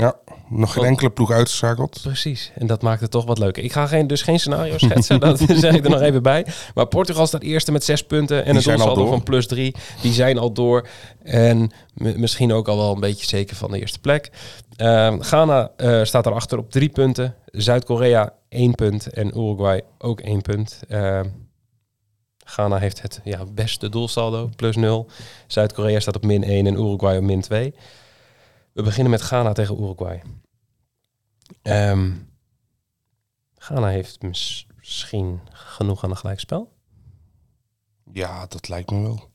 Ja, 0.00 0.14
nog 0.48 0.72
geen 0.72 0.84
enkele 0.84 1.10
ploeg 1.10 1.30
uitgeschakeld. 1.30 1.98
Precies. 2.02 2.52
En 2.54 2.66
dat 2.66 2.82
maakt 2.82 3.00
het 3.00 3.10
toch 3.10 3.24
wat 3.24 3.38
leuker. 3.38 3.64
Ik 3.64 3.72
ga 3.72 3.86
geen, 3.86 4.06
dus 4.06 4.22
geen 4.22 4.40
scenario 4.40 4.78
schetsen. 4.78 5.20
dat 5.30 5.38
zeg 5.38 5.74
ik 5.74 5.84
er 5.84 5.90
nog 5.90 6.00
even 6.00 6.22
bij. 6.22 6.46
Maar 6.74 6.86
Portugal 6.86 7.26
staat 7.26 7.42
eerste 7.42 7.72
met 7.72 7.84
zes 7.84 8.04
punten. 8.04 8.44
En 8.44 8.56
een 8.56 8.62
zijn 8.62 8.80
al 8.80 8.84
doelsaldo 8.84 9.10
van 9.10 9.22
plus 9.22 9.46
drie. 9.46 9.74
Die 10.02 10.12
zijn 10.12 10.38
al 10.38 10.52
door. 10.52 10.88
En 11.22 11.70
misschien 11.94 12.52
ook 12.52 12.68
al 12.68 12.76
wel 12.76 12.92
een 12.92 13.00
beetje 13.00 13.26
zeker 13.26 13.56
van 13.56 13.70
de 13.70 13.80
eerste 13.80 13.98
plek. 13.98 14.30
Ehm, 14.76 15.20
Ghana 15.20 15.70
eh, 15.76 16.04
staat 16.04 16.26
erachter 16.26 16.58
op 16.58 16.70
drie 16.70 16.88
punten. 16.88 17.34
Zuid-Korea 17.44 18.32
één 18.48 18.74
punt. 18.74 19.06
En 19.06 19.26
Uruguay 19.26 19.82
ook 19.98 20.20
één 20.20 20.42
punt. 20.42 20.80
Ehm, 20.88 21.26
Ghana 22.44 22.78
heeft 22.78 23.02
het 23.02 23.20
ja, 23.24 23.44
beste 23.52 23.88
doelsaldo, 23.88 24.50
plus 24.56 24.76
nul. 24.76 25.06
Zuid-Korea 25.46 26.00
staat 26.00 26.16
op 26.16 26.24
min 26.24 26.44
1 26.44 26.66
en 26.66 26.74
Uruguay 26.74 27.16
op 27.16 27.22
min 27.22 27.40
2. 27.40 27.74
We 28.72 28.82
beginnen 28.82 29.10
met 29.10 29.20
Ghana 29.20 29.52
tegen 29.52 29.80
Uruguay. 29.82 30.22
Ehm 31.62 32.10
Ghana 33.56 33.88
heeft 33.88 34.22
mis- 34.22 34.66
misschien 34.78 35.40
genoeg 35.50 36.04
aan 36.04 36.10
een 36.10 36.16
gelijkspel. 36.16 36.72
Ja, 38.12 38.46
dat 38.46 38.68
lijkt 38.68 38.90
me 38.90 39.02
wel. 39.02 39.28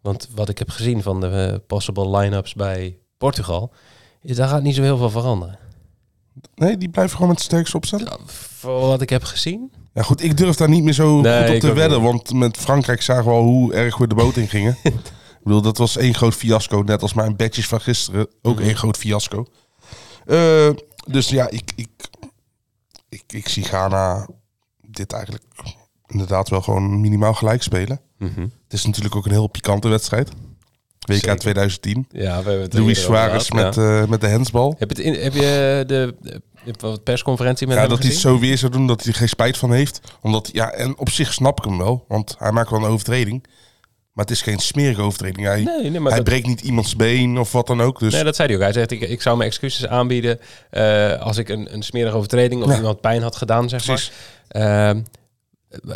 Want 0.00 0.28
wat 0.34 0.48
ik 0.48 0.58
heb 0.58 0.70
gezien 0.70 1.02
van 1.02 1.20
de 1.20 1.28
eh, 1.28 1.66
possible 1.66 2.16
line-ups 2.16 2.54
bij 2.54 2.98
Portugal, 3.16 3.72
is 4.22 4.36
daar 4.36 4.48
gaat 4.48 4.62
niet 4.62 4.74
zo 4.74 4.82
heel 4.82 4.96
veel 4.96 5.10
veranderen. 5.10 5.58
Nee, 6.54 6.76
die 6.76 6.88
blijven 6.88 7.14
gewoon 7.14 7.28
met 7.28 7.38
de 7.38 7.44
sterkste 7.44 7.76
opstellen. 7.76 8.06
Ja, 8.06 8.18
voor 8.26 8.80
wat 8.80 9.00
ik 9.00 9.10
heb 9.10 9.22
gezien. 9.24 9.72
Ja 9.94 10.02
goed, 10.02 10.22
ik 10.22 10.36
durf 10.36 10.56
daar 10.56 10.68
niet 10.68 10.82
meer 10.82 10.92
zo 10.92 11.20
Nee, 11.20 11.46
goed 11.46 11.54
op 11.54 11.60
te 11.60 11.72
wedden. 11.72 12.02
Want 12.02 12.32
met 12.32 12.56
Frankrijk 12.56 13.02
zagen 13.02 13.24
we 13.24 13.30
al 13.30 13.42
hoe 13.42 13.74
erg 13.74 13.96
we 13.98 14.06
de 14.06 14.14
boot 14.14 14.36
in 14.36 14.48
gingen. 14.48 14.76
ik 15.42 15.48
bedoel, 15.48 15.62
dat 15.62 15.78
was 15.78 15.96
één 15.96 16.14
groot 16.14 16.34
fiasco. 16.34 16.82
Net 16.86 17.02
als 17.02 17.12
mijn 17.14 17.36
badges 17.36 17.66
van 17.66 17.80
gisteren. 17.80 18.26
Ook 18.42 18.56
Mhm. 18.56 18.64
één 18.64 18.76
groot 18.76 18.96
fiasco. 18.96 19.46
Eh, 20.26 20.68
dus 21.06 21.28
ja, 21.28 21.50
ik, 21.50 21.72
ik, 21.76 21.88
ik, 23.08 23.22
ik 23.32 23.48
zie 23.48 23.64
Ghana 23.64 24.28
dit 24.86 25.12
eigenlijk 25.12 25.44
inderdaad 26.06 26.48
wel 26.48 26.60
gewoon 26.62 27.00
minimaal 27.00 27.34
gelijk 27.34 27.62
spelen. 27.62 28.00
Het 28.18 28.72
is 28.72 28.84
natuurlijk 28.84 29.16
ook 29.16 29.24
een 29.24 29.30
heel 29.30 29.46
pikante 29.46 29.88
wedstrijd. 29.88 30.28
WK 31.06 31.14
Zeker. 31.14 31.36
2010. 31.36 32.06
Ja, 32.10 32.42
we 32.42 32.48
hebben 32.48 32.60
het 32.62 32.72
Luis 32.72 33.02
Suarez 33.02 33.50
met, 33.50 33.74
ja. 33.74 34.00
eh, 34.02 34.08
met 34.08 34.20
de 34.20 34.30
handsbal. 34.30 34.74
Heb, 34.78 34.90
je 34.90 35.02
het 35.02 35.04
in, 35.16 35.22
heb 35.22 35.34
je 35.34 35.84
de, 35.86 36.14
de, 36.20 36.40
de 36.64 37.00
persconferentie 37.04 37.66
met 37.66 37.74
Ja, 37.76 37.80
hem 37.82 37.90
dat 37.90 37.98
hij 38.02 38.08
het 38.10 38.18
zo 38.18 38.38
weer 38.38 38.58
zou 38.58 38.72
doen 38.72 38.86
dat 38.86 39.02
hij 39.02 39.12
er 39.12 39.18
geen 39.18 39.28
spijt 39.28 39.56
van 39.58 39.72
heeft. 39.72 40.00
Omdat, 40.20 40.50
ja, 40.52 40.70
en 40.70 40.98
op 40.98 41.10
zich 41.10 41.32
snap 41.32 41.58
ik 41.58 41.64
hem 41.64 41.78
wel. 41.78 42.04
Want 42.08 42.34
hij 42.38 42.52
maakt 42.52 42.70
wel 42.70 42.78
een 42.84 42.90
overtreding. 42.90 43.44
Maar 44.12 44.24
het 44.24 44.34
is 44.34 44.42
geen 44.42 44.58
smerige 44.58 45.00
overtreding. 45.00 45.46
Hij, 45.46 45.62
Nee, 45.62 45.90
nee, 45.90 46.00
maar 46.00 46.12
hij 46.12 46.20
dat, 46.20 46.28
breekt 46.28 46.46
niet 46.46 46.60
iemands 46.60 46.96
been 46.96 47.38
of 47.38 47.52
wat 47.52 47.66
dan 47.66 47.80
ook. 47.80 47.98
Dus 47.98 48.12
nee, 48.12 48.24
dat 48.24 48.36
zei 48.36 48.48
hij 48.48 48.56
ook. 48.56 48.62
Hij 48.62 48.72
zegt, 48.72 48.90
ik, 48.90 49.00
ik 49.00 49.22
zou 49.22 49.36
mijn 49.36 49.48
excuses 49.48 49.86
aanbieden 49.86 50.40
eh, 50.70 51.20
als 51.20 51.36
ik 51.36 51.48
een, 51.48 51.74
een 51.74 51.82
smerige 51.82 52.16
overtreding 52.16 52.62
of 52.62 52.70
Ja. 52.70 52.76
iemand 52.76 53.00
pijn 53.00 53.22
had 53.22 53.36
gedaan, 53.36 53.68
zeg 53.68 53.86
maar. 53.86 54.10
Ehm, 54.48 55.00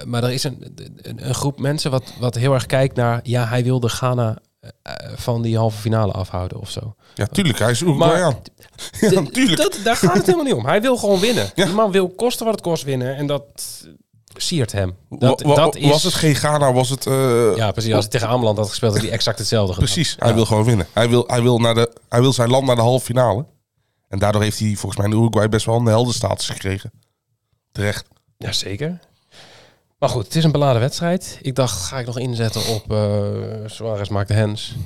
maar 0.05 0.23
er 0.25 0.33
is 0.33 0.45
een, 0.45 0.75
een, 1.03 1.29
een 1.29 1.35
groep 1.35 1.59
mensen 1.59 1.91
wat, 1.91 2.13
wat 2.19 2.35
heel 2.35 2.55
erg 2.55 2.67
kijkt 2.67 2.97
naar... 2.97 3.21
Ja, 3.23 3.47
hij 3.47 3.65
wilde 3.65 3.89
Ghana 3.89 4.39
eh, 4.83 4.93
van 5.15 5.43
die 5.43 5.57
halve 5.57 5.79
finale 5.79 6.13
afhouden 6.13 6.61
of 6.61 6.71
zo. 6.71 6.95
Ja, 7.15 7.27
tuurlijk. 7.27 7.59
Hij 7.59 7.71
is 7.71 7.81
Uruguayan. 7.81 8.37
Ja, 9.01 9.23
tuurlijk. 9.33 9.57
Dat, 9.57 9.81
daar 9.85 9.97
gaat 9.97 10.15
het 10.15 10.27
helemaal 10.27 10.45
niet 10.45 10.55
om. 10.55 10.67
Hij 10.67 10.81
wil 10.81 10.97
gewoon 10.97 11.21
winnen. 11.21 11.51
Ja. 11.55 11.65
Die 11.65 11.75
man 11.75 11.91
wil 11.91 12.09
kosten 12.09 12.45
wat 12.47 12.55
het 12.55 12.65
kost 12.65 12.83
winnen. 12.85 13.17
En 13.17 13.27
dat 13.27 13.45
siert 14.37 14.73
hem. 14.73 14.97
Dat, 15.11 15.43
Wa- 15.43 15.49
wa- 15.49 15.55
dat 15.55 15.77
is, 15.77 15.89
Was 15.91 16.03
het 16.03 16.15
geen 16.15 16.35
Ghana, 16.35 16.73
was 16.73 16.89
het... 16.91 17.07
eh, 17.07 17.57
Ja, 17.57 17.71
precies. 17.73 17.93
Als 17.93 18.03
hij 18.03 18.13
tegen 18.13 18.29
Ameland 18.29 18.59
had 18.59 18.69
gespeeld, 18.69 18.93
had 18.93 19.03
hij 19.03 19.11
exact 19.13 19.39
hetzelfde 19.39 19.73
gedaan. 19.75 19.91
precies. 19.93 20.17
Hij 20.19 20.29
Ja. 20.29 20.35
wil 20.35 20.45
gewoon 20.47 20.65
winnen. 20.65 20.87
Hij 20.93 21.09
wil, 21.09 21.25
hij, 21.27 21.43
wil 21.43 21.59
naar 21.59 21.75
de, 21.75 21.93
hij 22.09 22.21
wil 22.21 22.33
zijn 22.33 22.51
land 22.51 22.67
naar 22.67 22.77
de 22.77 22.83
halve 22.83 23.05
finale. 23.05 23.47
En 24.09 24.19
daardoor 24.19 24.43
heeft 24.43 24.59
hij 24.59 24.75
volgens 24.75 24.97
mij 24.97 25.11
in 25.11 25.19
Uruguay 25.23 25.49
best 25.49 25.67
wel 25.67 25.77
een 25.77 25.87
heldenstatus 25.87 26.49
gekregen. 26.49 26.91
Terecht. 27.73 28.07
Ja, 28.39 28.53
zeker. 28.53 28.99
Maar 29.99 30.09
goed, 30.09 30.25
het 30.25 30.37
is 30.37 30.45
een 30.45 30.53
beladen 30.53 30.81
wedstrijd. 30.81 31.39
Ik 31.43 31.55
dacht, 31.55 31.81
ga 31.83 31.99
ik 31.99 32.07
nog 32.07 32.19
inzetten 32.19 32.67
op 32.75 32.93
eh 32.93 33.67
Suarez 33.67 34.09
maakt 34.09 34.29
de 34.29 34.35
hens. 34.35 34.77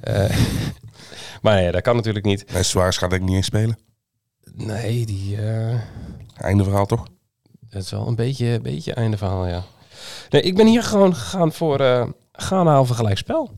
Eh, 0.00 0.36
maar 1.42 1.62
ja, 1.62 1.70
dat 1.70 1.82
kan 1.82 1.96
natuurlijk 1.96 2.24
niet. 2.24 2.52
Nee, 2.52 2.62
Suarez 2.62 2.98
gaat 2.98 3.10
denk 3.10 3.22
ik 3.22 3.28
niet 3.28 3.36
eens 3.36 3.46
spelen. 3.46 3.78
Nee, 4.54 5.06
die... 5.06 5.38
Einde 6.36 6.64
verhaal 6.64 6.86
toch? 6.86 7.06
Het 7.70 7.84
is 7.84 7.90
wel 7.90 8.06
een 8.06 8.14
beetje, 8.14 8.60
beetje 8.60 8.94
einde 8.94 9.16
verhaal, 9.16 9.46
ja. 9.46 9.62
Nee, 10.30 10.42
ik 10.42 10.56
ben 10.56 10.66
hier 10.66 10.82
gewoon 10.82 11.14
gegaan 11.14 11.52
voor 11.52 11.80
eh 11.80 12.06
Ghana 12.32 12.80
of 12.80 12.88
een 12.88 12.94
gelijkspel. 12.94 13.50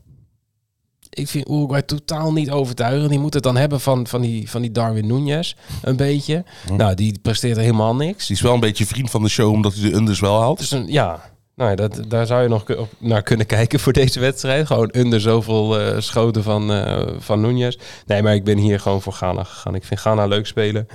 Ik 1.11 1.28
vind 1.28 1.49
Uruguay 1.49 1.83
totaal 1.83 2.33
niet 2.33 2.50
overtuigend. 2.50 3.11
Die 3.11 3.19
moet 3.19 3.35
het 3.35 3.42
dan 3.42 3.57
hebben 3.57 3.81
van, 3.81 4.07
van, 4.07 4.21
die, 4.21 4.50
van 4.50 4.62
die 4.62 4.71
Darwin 4.71 5.04
Núñez, 5.04 5.59
een 5.83 5.97
beetje. 5.97 6.45
Hm. 6.66 6.76
Nou, 6.76 6.95
die 6.95 7.19
presteert 7.23 7.57
helemaal 7.57 7.97
niks. 7.97 8.26
Die 8.26 8.37
is 8.37 8.42
wel 8.42 8.54
een 8.54 8.61
beetje 8.61 8.87
vriend 8.87 9.11
van 9.11 9.23
de 9.23 9.28
show, 9.28 9.52
omdat 9.52 9.75
hij 9.75 9.90
de 9.90 9.97
unders 9.97 10.21
wel 10.21 10.40
haalt. 10.40 10.59
Dus 10.59 10.71
een, 10.71 10.87
ja, 10.87 11.33
nou 11.54 11.71
ja, 11.71 11.76
dat, 11.76 12.00
daar 12.09 12.26
zou 12.26 12.42
je 12.42 12.49
nog 12.49 12.64
naar 12.99 13.23
kunnen 13.23 13.47
kijken 13.47 13.81
voor 13.81 13.92
deze 13.92 14.21
wedstrijd. 14.21 14.66
Gewoon 14.66 14.92
onder 14.92 15.21
zoveel 15.21 15.81
eh, 15.81 16.00
schoten 16.00 16.42
van, 16.42 16.73
eh 16.73 17.07
van 17.19 17.40
Núñez. 17.40 17.81
Nee, 18.07 18.23
maar 18.23 18.35
ik 18.35 18.45
ben 18.45 18.59
hier 18.59 18.81
gewoon 18.81 19.02
voor 19.02 19.12
Ghana 19.12 19.45
gegaan. 19.45 19.75
Ik 19.75 19.85
vind 19.85 20.00
Ghana 20.00 20.26
leuk 20.26 20.47
spelen. 20.47 20.87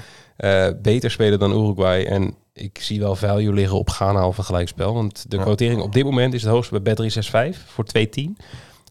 Beter 0.81 1.11
spelen 1.11 1.39
dan 1.39 1.51
Uruguay. 1.51 2.05
En 2.05 2.35
ik 2.57 2.79
zie 2.81 2.99
wel 2.99 3.15
value 3.15 3.53
liggen 3.53 3.77
op 3.77 3.89
Ghana 3.89 4.27
of 4.27 4.37
een 4.37 4.43
gelijkspel. 4.43 4.93
Want 4.93 5.25
de 5.31 5.37
quotering 5.37 5.81
op 5.81 5.93
dit 5.93 6.03
moment 6.03 6.33
is 6.33 6.41
het 6.41 6.51
hoogste 6.51 6.81
bij 6.81 6.95
Bet365 6.95 7.57
voor 7.67 7.85
2-10. 7.85 8.37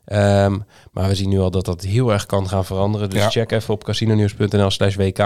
Ehm, 0.05 0.59
maar 0.93 1.09
we 1.09 1.15
zien 1.15 1.29
nu 1.29 1.39
al 1.41 1.51
dat 1.51 1.65
dat 1.65 1.83
heel 1.83 2.13
erg 2.13 2.27
kan 2.27 2.49
gaan 2.49 2.65
veranderen. 2.65 3.11
Dus 3.11 3.19
Ja. 3.23 3.31
check 3.31 3.53
even 3.53 3.75
op 3.75 3.85
casinonieuws.nl 3.85 4.71
slash 4.71 4.95
WK. 4.97 5.19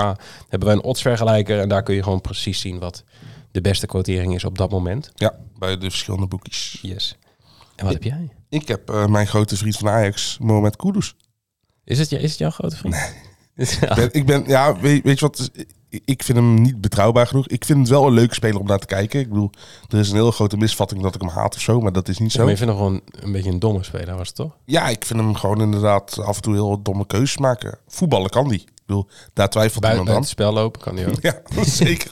Hebben 0.48 0.68
wij 0.68 0.72
een 0.72 0.82
oddsvergelijker 0.82 1.60
en 1.60 1.68
daar 1.68 1.82
kun 1.82 1.94
je 1.94 2.02
gewoon 2.02 2.20
precies 2.20 2.60
zien 2.60 2.78
wat 2.78 3.04
de 3.50 3.60
beste 3.60 3.86
quotering 3.86 4.34
is 4.34 4.44
op 4.44 4.58
dat 4.58 4.70
moment. 4.70 5.10
Ja, 5.14 5.34
bij 5.58 5.78
de 5.78 5.90
verschillende 5.90 6.26
boekjes. 6.26 6.78
Yes. 6.82 7.16
En 7.76 7.84
wat 7.84 7.94
heb 7.94 8.02
jij? 8.02 8.28
Ik 8.48 8.68
heb 8.68 8.90
eh, 8.90 9.06
mijn 9.06 9.26
grote 9.26 9.56
vriend 9.56 9.76
van 9.76 9.88
Ajax, 9.88 10.36
Mohamed 10.40 10.76
Kudus. 10.76 11.14
Is 11.84 11.98
het, 11.98 12.12
is 12.12 12.30
het 12.30 12.38
jouw 12.38 12.50
grote 12.50 12.76
vriend? 12.76 12.94
Nee. 12.94 13.28
Ik 13.68 13.94
ben, 13.94 14.08
ik 14.12 14.26
ben, 14.26 14.44
ja, 14.46 14.76
weet, 14.80 15.02
weet 15.04 15.18
je 15.18 15.26
wat? 15.26 15.50
Ik- 16.04 16.22
vind 16.22 16.38
hem 16.38 16.54
niet 16.62 16.80
betrouwbaar 16.80 17.26
genoeg. 17.26 17.48
Ik 17.48 17.64
vind 17.64 17.78
het 17.78 17.88
wel 17.88 18.06
een 18.06 18.12
leuke 18.12 18.34
speler 18.34 18.60
om 18.60 18.66
naar 18.66 18.78
te 18.78 18.86
kijken. 18.86 19.20
Ik 19.20 19.28
bedoel, 19.28 19.50
er 19.88 19.98
is 19.98 20.10
een 20.10 20.16
hele 20.16 20.32
grote 20.32 20.56
misvatting 20.56 21.02
dat 21.02 21.14
ik 21.14 21.20
hem 21.20 21.30
haat 21.30 21.54
of 21.54 21.60
zo, 21.60 21.80
maar 21.80 21.92
dat 21.92 22.08
is 22.08 22.18
niet 22.18 22.32
Ja, 22.32 22.36
zo. 22.38 22.42
maar 22.42 22.50
je 22.50 22.56
vindt 22.56 22.72
hem 22.72 22.82
gewoon 22.82 23.00
een 23.10 23.32
beetje 23.32 23.50
een 23.50 23.58
domme 23.58 23.82
speler, 23.84 24.16
was 24.16 24.26
het 24.26 24.36
toch? 24.36 24.56
Ja, 24.64 24.88
ik 24.88 25.04
vind 25.04 25.20
hem 25.20 25.34
gewoon 25.34 25.60
inderdaad 25.60 26.18
af 26.18 26.36
en 26.36 26.42
toe 26.42 26.54
heel 26.54 26.82
domme 26.82 27.06
keuzes 27.06 27.38
maken. 27.38 27.78
Voetballen 27.88 28.30
kan 28.30 28.48
die. 28.48 28.60
Ik 28.60 28.86
bedoel, 28.86 29.08
daar 29.32 29.48
twijfelt 29.48 29.80
Buiten 29.82 30.04
niemand 30.04 30.28
het 30.28 30.38
aan. 30.38 30.44
spel 30.46 30.62
lopen 30.62 30.80
kan 30.80 30.96
hij 30.96 31.06
ook. 31.08 31.20
Ja, 31.28 31.42
zeker. 31.64 32.10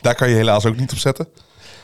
Daar 0.00 0.14
kan 0.14 0.28
je 0.28 0.34
helaas 0.34 0.66
ook 0.66 0.76
niet 0.76 0.92
op 0.92 0.98
zetten. 0.98 1.28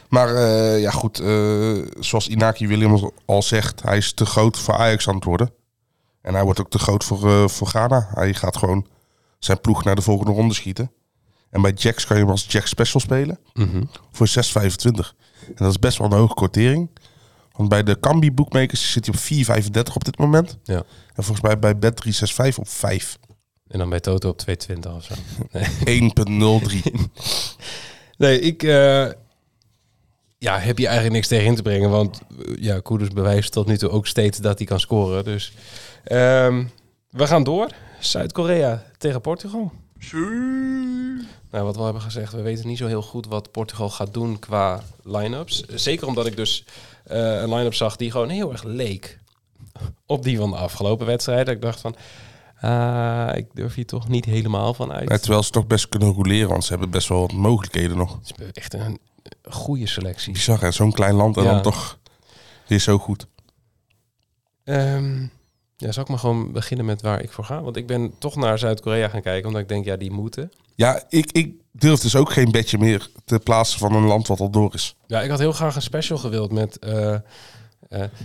Maar 0.08 0.34
eh, 0.34 0.80
ja, 0.80 0.90
goed. 0.90 1.18
eh, 1.18 1.72
zoals 2.00 2.28
Inaki 2.28 2.66
Williams 2.66 3.02
al 3.24 3.42
zegt, 3.42 3.82
hij 3.82 3.96
is 3.96 4.12
te 4.12 4.26
groot 4.26 4.58
voor 4.58 4.74
Ajax 4.74 5.08
aan 5.08 5.14
het 5.14 5.24
worden. 5.24 5.52
En 6.22 6.34
hij 6.34 6.44
wordt 6.44 6.60
ook 6.60 6.70
te 6.70 6.78
groot 6.78 7.04
voor, 7.04 7.28
eh, 7.28 7.48
voor 7.48 7.66
Ghana. 7.66 8.08
Hij 8.14 8.34
gaat 8.34 8.56
gewoon 8.56 8.86
zijn 9.38 9.60
ploeg 9.60 9.84
naar 9.84 9.94
de 9.94 10.02
volgende 10.02 10.32
ronde 10.32 10.54
schieten. 10.54 10.90
En 11.50 11.62
bij 11.62 11.72
Jacks 11.72 12.06
kan 12.06 12.16
je 12.16 12.22
hem 12.22 12.30
als 12.32 12.46
Jack 12.48 12.66
Special 12.66 13.00
spelen 13.00 13.38
Mhm. 13.54 13.82
voor 14.12 14.28
6,25. 14.28 15.14
En 15.46 15.54
dat 15.56 15.70
is 15.70 15.78
best 15.78 15.98
wel 15.98 16.06
een 16.12 16.18
hoge 16.18 16.34
quotering. 16.34 16.90
Want 17.52 17.68
bij 17.68 17.82
de 17.82 18.00
Cambi 18.00 18.32
bookmakers 18.32 18.92
zit 18.92 19.06
hij 19.06 19.14
op 19.14 19.20
4,35 19.20 19.94
op 19.94 20.04
dit 20.04 20.18
moment. 20.18 20.58
Ja. 20.62 20.82
En 21.14 21.24
volgens 21.24 21.40
mij 21.40 21.58
bij 21.58 21.74
Bet365 21.74 22.58
op 22.58 22.68
5. 22.68 23.18
En 23.68 23.78
dan 23.78 23.88
bij 23.90 24.00
Toto 24.00 24.28
op 24.28 24.38
220 24.38 24.94
of 24.94 25.04
zo. 25.04 25.14
Nee, 25.84 26.00
1,03. 26.00 26.92
nee 28.18 28.40
ik 28.40 28.62
eh, 28.62 29.08
ja, 30.38 30.58
heb 30.58 30.78
je 30.78 30.84
eigenlijk 30.84 31.14
niks 31.14 31.28
tegen 31.28 31.46
in 31.46 31.54
te 31.54 31.62
brengen. 31.62 31.90
Want 31.90 32.20
eh, 32.38 32.54
ja, 32.62 32.80
Kudus 32.80 33.08
bewijst 33.08 33.52
tot 33.52 33.66
nu 33.66 33.78
toe 33.78 33.90
ook 33.90 34.06
steeds 34.06 34.38
dat 34.38 34.58
hij 34.58 34.66
kan 34.66 34.80
scoren. 34.80 35.24
Dus 35.24 35.52
ehm, 36.04 36.64
we 37.10 37.26
gaan 37.26 37.44
door. 37.44 37.68
Zuid-Korea 37.98 38.84
tegen 38.98 39.20
Portugal. 39.20 39.72
Nou, 41.50 41.64
wat 41.64 41.76
we 41.76 41.82
hebben 41.82 42.02
gezegd, 42.02 42.32
we 42.32 42.42
weten 42.42 42.66
niet 42.66 42.78
zo 42.78 42.86
heel 42.86 43.02
goed 43.02 43.26
wat 43.26 43.50
Portugal 43.50 43.90
gaat 43.90 44.14
doen 44.14 44.38
qua 44.38 44.82
line-ups. 45.02 45.64
Zeker 45.68 46.06
omdat 46.06 46.26
ik 46.26 46.36
dus 46.36 46.64
eh, 47.04 47.18
een 47.40 47.48
line-up 47.54 47.74
zag 47.74 47.96
die 47.96 48.10
gewoon 48.10 48.28
heel 48.28 48.52
erg 48.52 48.62
leek 48.62 49.18
op 50.06 50.22
die 50.22 50.36
van 50.36 50.50
de 50.50 50.56
afgelopen 50.56 51.06
wedstrijden. 51.06 51.54
Ik 51.54 51.60
dacht 51.62 51.80
van, 51.80 51.96
ah, 52.60 53.30
ik 53.34 53.46
durf 53.54 53.74
hier 53.74 53.86
toch 53.86 54.08
niet 54.08 54.24
helemaal 54.24 54.74
van 54.74 54.92
uit. 54.92 55.20
Terwijl 55.22 55.42
ze 55.42 55.50
toch 55.50 55.66
best 55.66 55.88
kunnen 55.88 56.12
roleren, 56.12 56.48
want 56.48 56.64
ze 56.64 56.70
hebben 56.70 56.90
best 56.90 57.08
wel 57.08 57.20
wat 57.20 57.32
mogelijkheden 57.32 57.96
nog. 57.96 58.12
Het 58.12 58.32
is 58.38 58.52
echt 58.52 58.74
een 58.74 58.98
goede 59.50 59.86
selectie. 59.86 60.32
Bizar 60.32 60.60
hè, 60.60 60.70
zo'n 60.70 60.92
klein 60.92 61.14
land 61.14 61.36
en 61.36 61.42
Ja. 61.42 61.50
dan 61.52 61.62
toch 61.62 61.98
weer 62.66 62.78
zo 62.78 62.98
goed. 62.98 63.26
Ehm, 64.64 65.26
ja, 65.80 65.92
zal 65.92 66.02
ik 66.02 66.08
maar 66.08 66.18
gewoon 66.18 66.52
beginnen 66.52 66.86
met 66.86 67.02
waar 67.02 67.22
ik 67.22 67.32
voor 67.32 67.44
ga? 67.44 67.62
Want 67.62 67.76
ik 67.76 67.86
ben 67.86 68.12
toch 68.18 68.36
naar 68.36 68.58
Zuid-Korea 68.58 69.08
gaan 69.08 69.22
kijken, 69.22 69.46
omdat 69.46 69.62
ik 69.62 69.68
denk, 69.68 69.84
ja, 69.84 69.96
die 69.96 70.10
moeten. 70.10 70.50
Ja, 70.74 71.02
ik, 71.08 71.32
ik 71.32 71.54
durf 71.72 72.00
dus 72.00 72.16
ook 72.16 72.32
geen 72.32 72.50
bedje 72.50 72.78
meer 72.78 73.08
te 73.24 73.38
plaatsen 73.38 73.78
van 73.78 73.94
een 73.94 74.04
land 74.04 74.26
wat 74.26 74.40
al 74.40 74.50
door 74.50 74.74
is. 74.74 74.96
Ja, 75.06 75.20
ik 75.20 75.30
had 75.30 75.38
heel 75.38 75.52
graag 75.52 75.74
een 75.74 75.82
special 75.82 76.18
gewild 76.18 76.52
met 76.52 76.78
eh, 76.78 77.14
eh, 77.14 77.20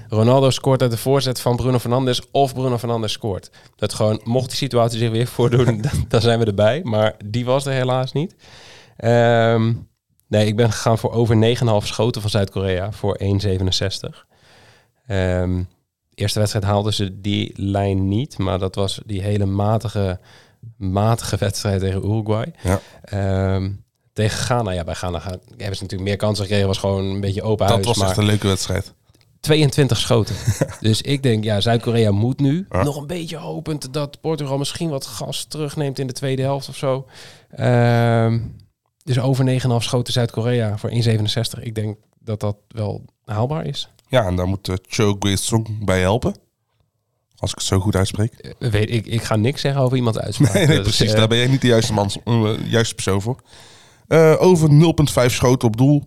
Ronaldo 0.09 0.50
scoort 0.50 0.81
uit 0.81 0.91
de 0.91 0.97
voorzet 0.97 1.39
van 1.39 1.55
Bruno 1.55 1.79
Fernandes 1.79 2.31
of 2.31 2.53
Bruno 2.53 2.77
Fernandes 2.77 3.12
scoort. 3.12 3.51
Dat 3.75 3.93
gewoon, 3.93 4.21
mocht 4.24 4.47
die 4.47 4.57
situatie 4.57 5.00
zich 5.00 5.12
weer 5.12 5.27
voordoen, 5.27 5.81
dan, 5.91 6.05
dan 6.07 6.21
zijn 6.21 6.39
we 6.39 6.45
erbij. 6.45 6.81
Maar 6.83 7.15
die 7.25 7.45
was 7.45 7.65
er 7.65 7.74
helaas 7.74 8.12
niet. 8.12 8.35
Ehm, 8.97 9.74
nee, 10.27 10.47
ik 10.47 10.55
ben 10.55 10.71
gegaan 10.71 10.97
voor 10.97 11.12
over 11.12 11.57
9,5 11.81 11.88
schoten 11.88 12.21
van 12.21 12.29
Zuid-Korea 12.29 12.91
voor 12.91 13.19
1,67. 13.19 14.25
Ehm 15.07 15.62
eerste 16.15 16.39
wedstrijd 16.39 16.65
haalden 16.65 16.93
ze 16.93 17.22
die 17.22 17.51
lijn 17.55 18.07
niet, 18.07 18.38
maar 18.38 18.60
dat 18.60 18.75
was 18.75 19.00
die 19.05 19.22
hele 19.22 19.45
matige, 19.45 20.19
matige 20.77 21.38
wedstrijd 21.38 21.79
tegen 21.79 22.05
Uruguay. 22.05 22.53
Ja. 22.63 22.79
Ehm, 23.01 23.72
tegen 24.13 24.38
Ghana, 24.38 24.72
ja, 24.72 24.84
bij 24.84 24.93
Ghana 24.93 25.19
hebben 25.19 25.39
ze 25.57 25.84
natuurlijk 25.84 26.01
meer 26.01 26.17
kansen 26.17 26.43
gekregen. 26.45 26.67
Was 26.67 26.77
gewoon 26.77 27.05
een 27.05 27.22
beetje 27.22 27.41
open 27.43 27.65
Dat 27.65 27.75
huis. 27.75 27.88
was 27.88 27.98
maar 27.98 28.07
echt 28.07 28.17
een 28.17 28.25
leuke 28.25 28.48
wedstrijd. 28.48 28.93
22 29.39 29.98
schoten. 29.98 30.36
dus 30.79 31.01
ik 31.01 31.24
denk, 31.24 31.43
ja, 31.43 31.62
Zuid-Korea 31.62 32.12
moet 32.12 32.39
nu. 32.39 32.65
Ja. 32.69 32.84
Nog 32.84 32.98
een 32.98 33.07
beetje 33.07 33.38
hopend 33.38 33.93
dat 33.93 34.22
Portugal 34.22 34.57
misschien 34.57 34.89
wat 34.89 35.05
gas 35.05 35.45
terugneemt 35.45 36.00
in 36.00 36.07
de 36.07 36.13
tweede 36.13 36.41
helft 36.41 36.69
of 36.69 36.75
zo. 36.75 37.05
Ehm, 37.50 38.39
dus 39.03 39.19
over 39.19 39.45
9,5 39.45 39.84
schoten 39.84 40.13
Zuid-Korea 40.13 40.77
voor 40.77 40.89
1,67. 40.89 41.63
Ik 41.63 41.75
denk 41.75 41.98
dat 42.19 42.39
dat 42.39 42.57
wel 42.67 43.05
haalbaar 43.25 43.65
is. 43.65 43.89
Ja, 44.07 44.25
en 44.25 44.35
daar 44.35 44.47
moet 44.47 44.67
uh, 44.67 44.75
Cho 44.88 45.17
Song 45.21 45.77
bij 45.85 46.00
helpen. 46.00 46.35
Als 47.35 47.51
ik 47.51 47.57
het 47.57 47.65
zo 47.67 47.79
goed 47.79 47.95
uitspreek. 47.95 48.33
Eh, 48.33 48.69
weet, 48.71 48.89
ik, 48.89 49.05
ik 49.05 49.24
ga 49.24 49.35
niks 49.35 49.62
zeggen 49.62 49.81
over 49.81 49.97
iemands 49.97 50.19
uitspraak. 50.25 50.53
Nee, 50.53 50.65
nee 50.67 50.75
Dus, 50.75 50.83
precies. 50.95 51.12
eh, 51.12 51.17
Daar 51.17 51.27
ben 51.27 51.38
jij 51.38 51.47
niet 51.47 51.62
de 51.62 51.67
juiste, 51.67 51.93
man, 51.93 52.09
eh, 52.24 52.71
juiste 52.71 52.93
persoon 52.95 53.21
voor. 53.21 53.39
Eh, 54.07 54.35
over 54.39 54.69
0,5 54.71 55.33
schoten 55.33 55.67
op 55.67 55.77
doel. 55.77 56.03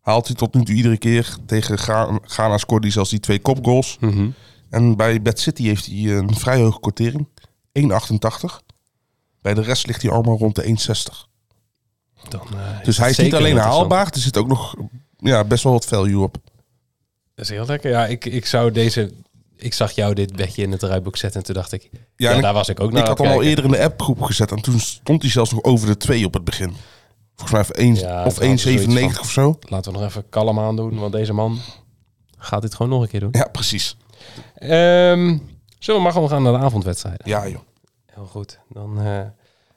Haalt 0.00 0.26
hij 0.26 0.36
tot 0.36 0.54
nu 0.54 0.64
toe 0.64 0.74
iedere 0.74 0.96
keer. 0.98 1.36
Tegen 1.46 1.78
Ga- 1.78 2.18
Ghana 2.22 2.58
scoorde 2.58 2.84
hij 2.86 2.92
zelfs 2.94 3.10
die 3.10 3.20
twee 3.20 3.38
kopgoals. 3.40 3.96
mhm. 4.00 4.30
En 4.70 4.96
bij 4.96 5.22
Bad 5.22 5.38
City 5.38 5.62
heeft 5.64 5.86
hij 5.86 5.94
een 6.16 6.34
vrij 6.34 6.60
hoge 6.60 6.80
quotering. 6.80 7.28
1,88. 7.72 8.62
Bij 9.42 9.54
de 9.54 9.62
rest 9.62 9.86
ligt 9.86 10.02
hij 10.02 10.10
allemaal 10.10 10.38
rond 10.38 10.54
de 10.54 10.64
1,60. 10.64 11.28
Dan, 12.28 12.40
eh, 12.40 12.84
Dus 12.84 12.96
hij 12.98 13.10
is 13.10 13.18
niet 13.18 13.34
alleen 13.34 13.56
haalbaar. 13.56 14.06
Er 14.12 14.20
zit 14.20 14.36
ook 14.36 14.46
nog 14.48 14.74
ja, 15.16 15.44
best 15.44 15.62
wel 15.64 15.72
wat 15.72 15.84
value 15.84 16.18
op. 16.22 16.36
Dat 17.42 17.50
is 17.50 17.56
heel 17.56 17.66
lekker. 17.66 17.90
Ja, 17.90 18.06
ik, 18.06 18.24
ik 18.24 18.46
zou 18.46 18.70
deze... 18.70 19.12
Ik 19.56 19.74
zag 19.74 19.90
jou 19.92 20.14
dit 20.14 20.36
bedje 20.36 20.62
in 20.62 20.72
het 20.72 20.82
rijboek 20.82 21.16
zetten 21.16 21.40
en 21.40 21.46
toen 21.46 21.54
dacht 21.54 21.72
ik... 21.72 21.82
Ja, 21.92 21.98
Ja, 22.16 22.30
en 22.30 22.36
ik- 22.36 22.42
daar 22.42 22.52
was 22.52 22.68
ik 22.68 22.80
ook 22.80 22.92
naar 22.92 23.00
ik 23.02 23.08
had 23.08 23.20
aan 23.20 23.26
hem 23.26 23.34
al 23.34 23.42
eerder 23.42 23.64
in 23.64 23.70
de 23.70 23.82
appgroep 23.82 24.22
gezet. 24.22 24.50
En 24.50 24.62
toen 24.62 24.80
stond 24.80 25.22
hij 25.22 25.30
zelfs 25.30 25.50
nog 25.52 25.62
over 25.62 25.86
de 25.86 25.96
2 25.96 26.24
op 26.26 26.34
het 26.34 26.44
begin. 26.44 26.74
Volgens 27.36 27.50
mij 27.50 27.60
even 27.60 27.74
1, 27.74 27.94
Ja, 27.94 28.24
of 28.24 28.34
daar 28.34 28.48
hadden 28.48 28.58
ze 28.58 28.78
zoiets 28.78 29.14
1,97 29.16 29.20
of 29.20 29.30
zo. 29.30 29.58
Laten 29.60 29.92
we 29.92 29.98
nog 29.98 30.08
even 30.08 30.28
kalm 30.28 30.58
aandoen, 30.60 30.98
want 30.98 31.12
deze 31.12 31.32
man 31.32 31.58
gaat 32.38 32.62
dit 32.62 32.74
gewoon 32.74 32.92
nog 32.92 33.02
een 33.02 33.08
keer 33.08 33.20
doen. 33.20 33.28
Ja, 33.32 33.44
precies. 33.52 33.96
Ehm, 34.54 35.38
zullen 35.78 36.00
we 36.00 36.00
maar 36.06 36.12
gewoon 36.12 36.28
gaan 36.28 36.42
naar 36.42 36.52
de 36.52 36.58
avondwedstrijden? 36.58 37.28
Ja, 37.28 37.48
joh. 37.48 37.60
Heel 38.06 38.26
goed. 38.26 38.58
Dan 38.68 39.00
eh, 39.02 39.20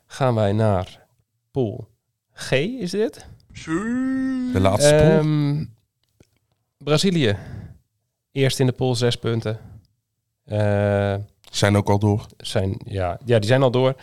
gaan 0.08 0.36
wij 0.36 0.52
naar 0.52 1.00
pool 1.52 1.88
G, 2.34 2.52
is 2.52 2.92
dit? 2.92 3.26
De 4.54 4.60
laatste 4.60 4.96
pool. 4.96 5.00
Ehm, 5.20 5.66
Brazilië. 6.86 7.36
Eerst 8.32 8.60
in 8.60 8.66
de 8.66 8.72
pool, 8.72 8.96
zes 8.96 9.16
punten. 9.16 9.60
Eh, 10.46 11.16
Zijn 11.52 11.78
ook 11.78 11.90
al 11.90 12.00
door. 12.00 12.26
zijn, 12.38 12.82
ja, 12.86 13.20
ja, 13.26 13.40
die 13.40 13.48
zijn 13.48 13.64
al 13.64 13.72
door. 13.72 13.96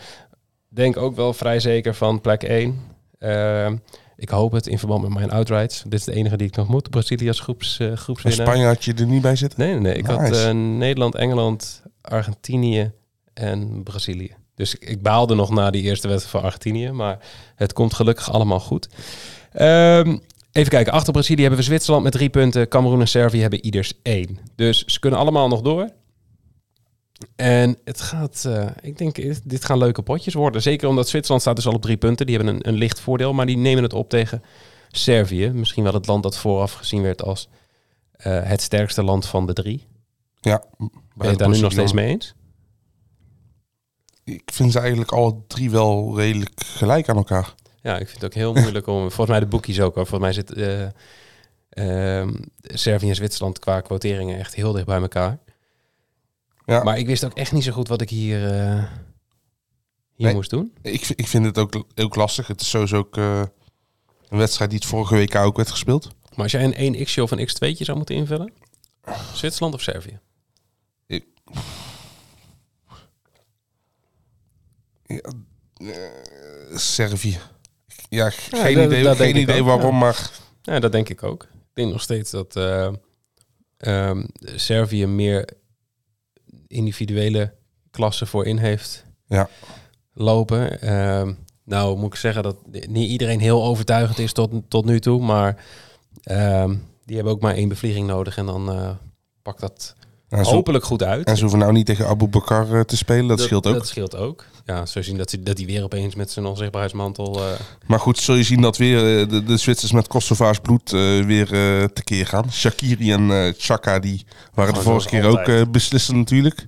Denk 0.69 0.97
ook 0.97 1.15
wel 1.15 1.33
vrij 1.33 1.59
zeker 1.59 1.93
van 1.95 2.21
plek 2.21 2.43
1. 2.43 2.79
Ehm, 3.19 3.77
ik 4.15 4.29
hoop 4.29 4.51
het 4.51 4.67
in 4.67 4.79
verband 4.79 5.01
met 5.01 5.13
mijn 5.13 5.31
outrights. 5.31 5.83
Dit 5.83 5.93
is 5.99 6.03
de 6.05 6.13
enige 6.13 6.37
die 6.37 6.47
ik 6.47 6.55
nog 6.55 6.67
moet. 6.67 6.89
Brazilië 6.89 7.27
als 7.27 7.39
groeps, 7.39 7.79
eh, 7.79 7.87
En 7.87 7.97
groepswinnaar. 7.97 8.47
Spanje 8.47 8.65
had 8.65 8.83
je 8.83 8.93
er 8.93 9.05
niet 9.05 9.21
bij 9.21 9.35
zitten? 9.35 9.59
Nee, 9.59 9.71
nee, 9.71 9.79
nee. 9.79 9.93
Ik 9.95 10.05
had 10.05 10.19
Nice. 10.19 10.47
eh, 10.47 10.53
Nederland, 10.53 11.15
Engeland, 11.15 11.81
Argentinië 12.01 12.91
en 13.33 13.83
Brazilië. 13.83 14.35
Dus 14.55 14.75
ik, 14.75 14.89
ik 14.89 15.01
baalde 15.01 15.35
nog 15.35 15.49
na 15.49 15.69
die 15.71 15.83
eerste 15.83 16.07
wedstrijd 16.07 16.35
van 16.35 16.43
Argentinië. 16.43 16.91
Maar 16.91 17.17
het 17.55 17.73
komt 17.73 17.93
gelukkig 17.93 18.31
allemaal 18.31 18.59
goed. 18.59 18.89
Ehm, 19.51 20.17
even 20.53 20.69
kijken. 20.69 20.93
Achter 20.93 21.13
Brazilië 21.13 21.41
hebben 21.41 21.59
we 21.59 21.65
Zwitserland 21.65 22.03
met 22.03 22.13
drie 22.13 22.29
punten. 22.29 22.67
Cameroen 22.67 22.99
en 22.99 23.07
Servië 23.07 23.41
hebben 23.41 23.65
ieders 23.65 23.93
één. 24.03 24.37
Dus 24.55 24.85
ze 24.85 24.99
kunnen 24.99 25.19
allemaal 25.19 25.47
nog 25.47 25.61
door. 25.61 25.89
En 27.35 27.77
het 27.83 28.01
gaat, 28.01 28.45
eh, 28.45 28.67
ik 28.81 28.97
denk, 28.97 29.15
dit 29.43 29.65
gaan 29.65 29.77
leuke 29.77 30.01
potjes 30.01 30.33
worden. 30.33 30.61
Zeker 30.61 30.87
omdat 30.87 31.09
Zwitserland 31.09 31.41
staat 31.41 31.55
dus 31.55 31.67
al 31.67 31.73
op 31.73 31.81
drie 31.81 31.97
punten. 31.97 32.25
Die 32.25 32.35
hebben 32.35 32.55
een, 32.55 32.67
een 32.67 32.73
licht 32.73 32.99
voordeel, 32.99 33.33
maar 33.33 33.45
die 33.45 33.57
nemen 33.57 33.83
het 33.83 33.93
op 33.93 34.09
tegen 34.09 34.43
Servië. 34.91 35.49
Misschien 35.49 35.83
wel 35.83 35.93
het 35.93 36.07
land 36.07 36.23
dat 36.23 36.37
vooraf 36.37 36.73
gezien 36.73 37.01
werd 37.01 37.23
als 37.23 37.49
eh, 38.11 38.43
het 38.43 38.61
sterkste 38.61 39.03
land 39.03 39.25
van 39.25 39.45
de 39.45 39.53
drie. 39.53 39.87
Ja. 40.41 40.63
Ben 40.77 40.89
je 41.15 41.27
het 41.27 41.39
daar 41.39 41.49
nu 41.49 41.59
nog 41.59 41.71
steeds 41.71 41.93
mee 41.93 42.07
eens? 42.07 42.33
Ik 44.23 44.51
vind 44.53 44.71
ze 44.71 44.79
eigenlijk 44.79 45.11
alle 45.11 45.35
drie 45.47 45.69
wel 45.69 46.17
redelijk 46.17 46.63
gelijk 46.65 47.09
aan 47.09 47.15
elkaar. 47.15 47.53
Ja, 47.83 47.97
ik 47.99 48.07
vind 48.07 48.21
het 48.21 48.25
ook 48.25 48.33
heel 48.33 48.53
moeilijk 48.53 48.87
om. 48.87 48.99
Volgens 48.99 49.27
mij 49.27 49.39
de 49.39 49.45
boekies 49.45 49.79
ook 49.79 49.95
hoor. 49.95 50.07
Volgens 50.07 50.33
mij 50.33 50.43
zit 50.43 50.53
eh, 50.53 52.19
ehm, 52.19 52.33
Servië 52.61 53.09
en 53.09 53.15
Zwitserland 53.15 53.59
qua 53.59 53.81
quoteringen 53.81 54.39
echt 54.39 54.55
heel 54.55 54.71
dicht 54.71 54.85
bij 54.85 55.01
elkaar. 55.01 55.39
Ja. 56.65 56.83
Maar 56.83 56.97
ik 56.97 57.05
wist 57.05 57.25
ook 57.25 57.33
echt 57.33 57.51
niet 57.51 57.63
zo 57.63 57.71
goed 57.71 57.87
wat 57.87 58.01
ik 58.01 58.09
hier, 58.09 58.51
eh, 58.51 58.83
hier 60.15 60.33
moest 60.33 60.49
doen. 60.49 60.73
Ik, 60.81 61.09
ik 61.09 61.27
vind 61.27 61.45
het 61.45 61.57
ook 61.57 61.85
heel 61.93 62.11
lastig. 62.15 62.47
Het 62.47 62.61
is 62.61 62.69
sowieso 62.69 62.97
ook 62.97 63.17
eh, 63.17 63.43
een 64.29 64.37
wedstrijd 64.37 64.69
die 64.69 64.79
het 64.79 64.87
vorige 64.87 65.15
week 65.15 65.35
ook 65.35 65.55
werd 65.55 65.71
gespeeld. 65.71 66.09
Maar 66.35 66.43
als 66.43 66.51
jij 66.51 66.63
een 66.77 66.95
1x'je 66.95 67.21
of 67.21 67.31
een 67.31 67.47
x2'tje 67.47 67.83
zou 67.83 67.97
moeten 67.97 68.15
invullen, 68.15 68.53
Zwitserland 69.33 69.73
of 69.73 69.81
Servië? 69.81 70.19
Ik... 71.07 71.25
Servië. 76.75 77.39
Ja, 78.13 78.29
geen 78.29 78.75
dat- 78.75 78.85
idee, 78.85 79.03
dat 79.03 79.17
geen 79.17 79.35
idee 79.37 79.59
ook, 79.61 79.65
waarom, 79.67 79.97
maar 79.97 80.31
Ja, 80.61 80.79
dat 80.79 80.91
denk 80.91 81.09
ik 81.09 81.23
ook. 81.23 81.43
Ik 81.43 81.49
denk 81.73 81.91
nog 81.91 82.01
steeds 82.01 82.31
dat 82.31 82.55
ehm, 83.77 84.23
Servië 84.55 85.05
meer 85.07 85.49
individuele 86.67 87.53
klassen 87.91 88.27
voorin 88.27 88.57
heeft 88.57 89.05
Ja. 89.27 89.49
lopen. 90.13 90.81
Ehm, 90.81 91.33
nou, 91.63 91.97
moet 91.97 92.13
ik 92.13 92.19
zeggen 92.19 92.43
dat 92.43 92.57
niet 92.71 93.09
iedereen 93.09 93.39
heel 93.39 93.63
overtuigend 93.63 94.19
is 94.19 94.33
tot, 94.33 94.51
tot 94.67 94.85
nu 94.85 94.99
toe, 94.99 95.21
maar 95.21 95.63
ehm, 96.23 96.75
die 97.05 97.15
hebben 97.15 97.33
ook 97.33 97.41
maar 97.41 97.55
één 97.55 97.69
bevlieging 97.69 98.07
nodig 98.07 98.37
en 98.37 98.45
dan 98.45 98.69
eh, 98.71 98.89
pakt 99.41 99.59
dat 99.59 99.95
en 100.39 100.45
hopelijk 100.45 100.83
goed 100.83 101.03
uit. 101.03 101.27
en 101.27 101.35
ze 101.35 101.41
hoeven 101.41 101.59
nou 101.59 101.71
niet 101.71 101.85
tegen 101.85 102.07
Abu 102.07 102.27
Bakar 102.27 102.73
eh, 102.73 102.79
te 102.79 102.97
spelen, 102.97 103.27
dat, 103.27 103.39
scheelt 103.39 103.67
ook. 103.67 103.73
Dat 103.73 103.87
scheelt 103.87 104.15
ook. 104.15 104.45
Ja, 104.65 104.85
zo 104.85 105.01
zien 105.01 105.17
dat 105.17 105.31
hij 105.31 105.43
dat 105.43 105.57
hij 105.57 105.65
weer 105.67 105.83
opeens 105.83 106.15
met 106.15 106.31
zijn 106.31 106.45
onzichtbaarheidsmantel. 106.45 107.35
eh, 107.39 107.59
Maar 107.85 107.99
goed, 107.99 108.17
zul 108.17 108.35
je 108.35 108.43
zien 108.43 108.61
dat 108.61 108.77
weer 108.77 108.97
eh, 109.21 109.29
de, 109.29 109.43
de 109.43 109.57
Zwitsers 109.57 109.91
met 109.91 110.07
Kosovaars 110.07 110.59
bloed 110.59 110.89
weer 111.25 111.53
eh 111.53 111.83
tekeer 111.83 112.25
gaan. 112.25 112.51
Shakiri 112.51 113.11
en 113.11 113.53
Chaka, 113.57 113.99
die 113.99 114.25
waren 114.53 114.73
de 114.73 114.81
vorige 114.81 115.07
keer 115.07 115.25
ook 115.25 115.37
altijd. 115.37 115.71
beslissend 115.71 116.17
natuurlijk. 116.17 116.67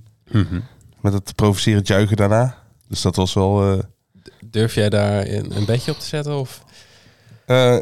Met 1.02 1.14
het 1.14 1.36
provocerend 1.36 1.88
juichen 1.88 2.18
daarna. 2.18 2.58
Dus 2.88 3.02
dat 3.02 3.16
was 3.16 3.34
wel... 3.34 3.82
Durf 4.46 4.76
jij 4.76 4.90
daar 4.90 5.28
een, 5.28 5.58
een 5.58 5.66
bedje 5.66 5.92
op 5.92 6.00
te 6.00 6.06
zetten? 6.06 6.40
Of? 6.40 6.64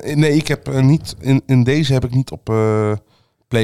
Nee, 0.04 0.36
ik 0.36 0.48
heb 0.48 0.82
niet 0.82 1.16
in, 1.20 1.44
in 1.46 1.64
deze 1.64 1.94
heb 1.94 2.04
ik 2.06 2.12
niet 2.14 2.32
op 2.32 2.50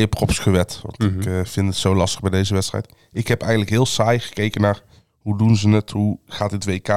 props 0.09 0.39
gewet. 0.39 0.79
Want 0.83 0.97
Mhm. 0.97 1.19
ik 1.19 1.25
eh, 1.25 1.39
vind 1.43 1.67
het 1.67 1.75
zo 1.75 1.95
lastig 1.95 2.21
bij 2.21 2.29
deze 2.31 2.53
wedstrijd. 2.53 2.93
Ik 3.11 3.27
heb 3.27 3.41
eigenlijk 3.41 3.71
heel 3.71 3.85
saai 3.85 4.19
gekeken 4.19 4.61
naar 4.61 4.81
hoe 5.21 5.37
doen 5.37 5.55
ze 5.55 5.69
het, 5.69 5.89
hoe 5.91 6.19
gaat 6.27 6.49
dit 6.49 6.65
WK 6.65 6.87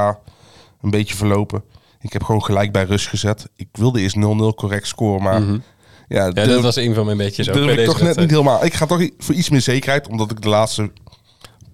een 0.81 0.91
beetje 0.91 1.15
verlopen. 1.17 1.63
Ik 2.01 2.13
heb 2.13 2.23
gewoon 2.23 2.45
gelijk 2.45 2.73
bij 2.73 2.85
rust 2.85 3.07
gezet. 3.09 3.49
Ik 3.57 3.69
wilde 3.73 4.01
eerst 4.01 4.17
0-0 4.17 4.55
correct 4.55 4.87
scoren, 4.87 5.23
maar 5.23 5.43
Mhm. 5.43 5.53
ja, 5.53 6.25
Ja, 6.25 6.31
durf- 6.31 6.49
dat 6.49 6.63
was 6.63 6.77
een 6.77 6.95
van 6.95 7.05
mijn 7.05 7.17
bedjes 7.17 7.49
ook 7.49 7.55
durf 7.55 7.79
ik 7.79 7.85
toch 7.85 8.01
net 8.01 8.17
niet 8.17 8.31
helemaal. 8.31 8.65
Ik 8.65 8.75
ga 8.75 8.87
toch 8.87 9.09
voor 9.19 9.35
iets 9.35 9.51
meer 9.51 9.61
zekerheid, 9.61 10.09
omdat 10.09 10.31
ik 10.31 10.43
de 10.43 10.49
laatste 10.49 10.91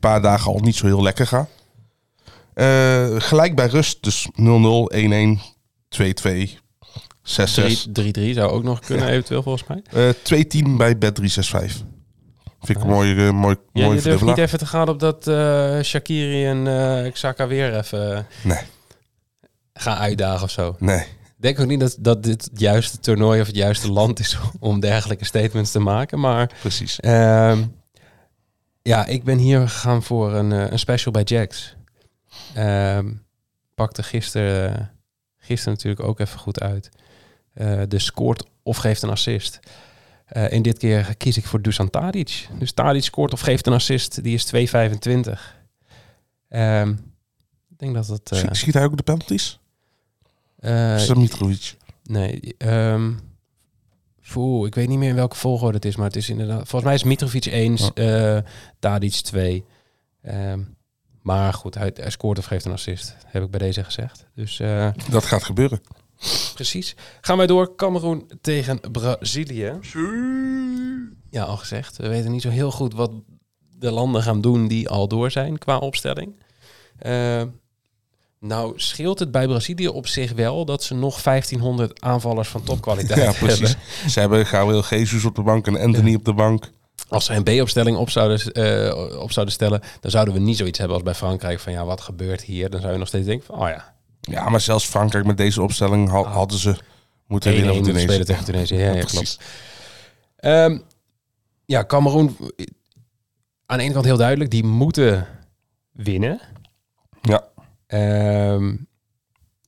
paar 0.00 0.22
dagen 0.22 0.52
al 0.52 0.58
niet 0.58 0.76
zo 0.76 0.86
heel 0.86 1.02
lekker 1.02 1.26
ga. 1.26 1.48
Eh, 2.54 3.06
gelijk 3.18 3.54
bij 3.56 3.66
rust, 3.66 4.02
dus 4.02 4.28
0-0, 4.34 4.90
1-1, 4.94 5.40
2-2, 5.88 6.58
6-6. 7.22 7.92
3 7.92 8.32
3-3 8.32 8.34
zou 8.34 8.50
ook 8.50 8.62
nog 8.62 8.80
kunnen, 8.80 9.08
eventueel 9.08 9.42
volgens 9.42 9.68
mij. 9.68 9.82
Eh 9.92 10.64
2-10 10.64 10.76
bij 10.76 10.94
Bet365. 10.94 11.86
Vind 12.60 12.78
ik 12.78 12.84
een 12.84 12.90
mooie, 12.90 13.14
eh, 13.26 13.30
mooi, 13.30 13.56
Ja, 13.72 13.84
mooie 13.84 13.96
je 13.96 14.02
durft 14.02 14.24
niet 14.24 14.38
even 14.38 14.58
te 14.58 14.66
gaan 14.66 14.88
op 14.88 14.98
dat 15.00 15.26
eh, 15.26 15.80
Shakiri 15.82 16.46
en 16.46 16.66
eh 16.66 17.12
Xhaka 17.12 17.46
weer 17.46 17.76
even 17.76 18.16
eh, 18.16 18.22
Nee, 18.42 18.58
gaan 19.72 19.96
uitdagen 19.96 20.42
of 20.44 20.50
zo. 20.50 20.76
nee. 20.78 20.98
Ik 21.38 21.44
denk 21.44 21.60
ook 21.60 21.66
niet 21.66 21.80
dat, 21.80 21.96
dat 22.00 22.22
dit 22.22 22.44
het 22.50 22.60
juiste 22.60 22.98
toernooi 22.98 23.40
of 23.40 23.46
het 23.46 23.56
juiste 23.56 23.92
land 23.92 24.18
is 24.18 24.38
om 24.60 24.80
dergelijke 24.80 25.24
statements 25.24 25.70
te 25.70 25.78
maken. 25.78 26.20
Maar 26.20 26.50
Precies. 26.60 27.00
ehm, 27.00 27.64
ja, 28.82 29.06
ik 29.06 29.24
ben 29.24 29.38
hier 29.38 29.68
gegaan 29.68 30.02
voor 30.02 30.34
een, 30.34 30.52
eh, 30.52 30.70
een 30.70 30.78
special 30.78 31.12
bij 31.12 31.22
Jax. 31.22 31.76
Ehm 32.54 33.06
pakte 33.74 34.02
gisteren, 34.02 34.90
gisteren 35.48 35.74
natuurlijk 35.74 36.02
ook 36.08 36.20
even 36.20 36.38
goed 36.38 36.60
uit. 36.60 36.88
Eh 37.54 37.82
de 37.88 37.98
scoort 37.98 38.44
of 38.62 38.76
geeft 38.76 39.02
een 39.02 39.10
assist. 39.10 39.60
Eh 40.26 40.52
en 40.52 40.62
dit 40.62 40.78
keer 40.78 41.16
kies 41.16 41.36
ik 41.36 41.46
voor 41.46 41.62
Dusan 41.62 41.90
Tadic. 41.90 42.48
Dus 42.58 42.72
Tadic 42.72 43.02
scoort 43.02 43.32
of 43.32 43.40
geeft 43.40 43.66
een 43.66 43.72
assist. 43.72 44.22
Die 44.22 44.34
is 44.34 44.46
2,25. 44.54 45.32
Ehm 46.48 46.90
ik 47.70 47.78
denk 47.78 47.94
dat 47.94 48.06
het... 48.06 48.30
eh, 48.32 48.38
Schiet- 48.50 48.74
hij 48.74 48.84
ook 48.84 48.96
de 48.96 49.02
penalties? 49.02 49.58
Samitrovic. 50.98 51.76
Nee, 52.04 52.54
Oeh, 54.36 54.66
ik 54.66 54.74
weet 54.74 54.88
niet 54.88 54.98
meer 54.98 55.08
in 55.08 55.14
welke 55.14 55.36
volgorde 55.36 55.74
het 55.76 55.84
is, 55.84 55.96
maar 55.96 56.06
het 56.06 56.16
is 56.16 56.28
inderdaad... 56.28 56.56
Volgens 56.56 56.82
mij 56.82 56.94
is 56.94 57.02
Mitrovic 57.02 57.44
1, 57.46 57.76
eh 57.94 58.38
Tadic 58.78 59.12
2. 59.12 59.64
Ehm, 60.22 60.60
maar 61.28 61.52
goed, 61.54 61.74
hij, 61.74 61.90
hij 61.94 62.10
scoort 62.10 62.38
of 62.38 62.44
geeft 62.44 62.64
een 62.64 62.72
assist, 62.72 63.16
heb 63.26 63.42
ik 63.42 63.50
bij 63.50 63.60
deze 63.60 63.84
gezegd. 63.84 64.26
Dus 64.34 64.60
eh, 64.60 64.88
Dat 65.10 65.24
gaat 65.24 65.44
gebeuren. 65.44 65.80
precies. 66.54 66.96
Gaan 67.20 67.36
wij 67.36 67.46
door. 67.46 67.74
Cameroen 67.76 68.30
tegen 68.40 68.80
Brazilië. 68.92 69.72
Ja, 71.30 71.42
al 71.44 71.56
gezegd. 71.56 71.96
We 71.96 72.08
weten 72.08 72.30
niet 72.30 72.42
zo 72.42 72.48
heel 72.48 72.70
goed 72.70 72.94
wat 72.94 73.10
de 73.78 73.90
landen 73.90 74.22
gaan 74.22 74.40
doen 74.40 74.68
die 74.68 74.88
al 74.88 75.08
door 75.08 75.30
zijn 75.30 75.58
qua 75.58 75.78
opstelling. 75.78 76.42
Eh, 76.98 77.42
nou, 78.40 78.72
scheelt 78.76 79.18
het 79.18 79.30
bij 79.30 79.46
Brazilië 79.46 79.88
op 79.88 80.06
zich 80.06 80.32
wel 80.32 80.64
dat 80.64 80.82
ze 80.82 80.94
nog 80.94 81.22
1500 81.22 82.00
aanvallers 82.00 82.48
van 82.48 82.62
topkwaliteit 82.62 83.20
Ja, 83.20 83.32
precies. 83.46 83.76
Ze 84.08 84.20
hebben 84.20 84.46
Gabriel 84.46 84.84
Jesus 84.84 85.24
op 85.24 85.34
de 85.34 85.42
bank 85.42 85.66
en 85.66 85.80
Anthony 85.80 86.14
op 86.14 86.24
de 86.24 86.34
bank. 86.34 86.70
Als 87.08 87.24
ze 87.24 87.34
een 87.34 87.42
B-opstelling 87.42 87.96
op 87.96 88.10
zouden, 88.10 88.52
eh, 88.52 89.20
op 89.20 89.32
zouden 89.32 89.54
stellen, 89.54 89.80
dan 90.00 90.10
zouden 90.10 90.34
we 90.34 90.40
niet 90.40 90.56
zoiets 90.56 90.78
hebben 90.78 90.96
als 90.96 91.04
bij 91.06 91.14
Frankrijk 91.14 91.60
van 91.60 91.72
ja, 91.72 91.84
wat 91.84 92.00
gebeurt 92.00 92.42
hier? 92.42 92.70
Dan 92.70 92.80
zou 92.80 92.92
je 92.92 92.98
nog 92.98 93.08
steeds 93.08 93.26
denken 93.26 93.46
van, 93.46 93.58
oh 93.60 93.68
ja, 93.68 93.94
Ja, 94.20 94.48
maar 94.48 94.60
zelfs 94.60 94.84
Frankrijk 94.86 95.24
met 95.26 95.36
deze 95.36 95.62
opstelling 95.62 96.08
ha- 96.10 96.22
hadden 96.22 96.58
ze 96.58 96.76
moeten 97.26 97.50
1-1 97.52 97.54
winnen 97.54 97.74
moeten 97.74 97.92
Tunesië. 97.92 98.08
spelen 98.08 98.26
tegen 98.26 98.44
Tunesië. 98.44 98.74
Ja, 98.76 98.92
ja, 98.92 99.04
klopt. 99.04 99.38
Ehm, 100.36 100.78
ja, 101.64 101.84
Cameroen, 101.84 102.36
aan 103.66 103.78
de 103.78 103.84
ene 103.84 103.92
kant 103.92 104.04
heel 104.04 104.16
duidelijk, 104.16 104.50
die 104.50 104.64
moeten 104.64 105.26
winnen. 105.92 106.40
Ja, 107.22 107.46
Ehm, 107.86 108.76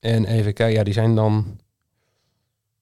en 0.00 0.24
even 0.24 0.55
kijken, 0.55 0.76
ja, 0.79 0.85
die 0.85 0.92
zijn 0.92 1.14
dan... 1.14 1.59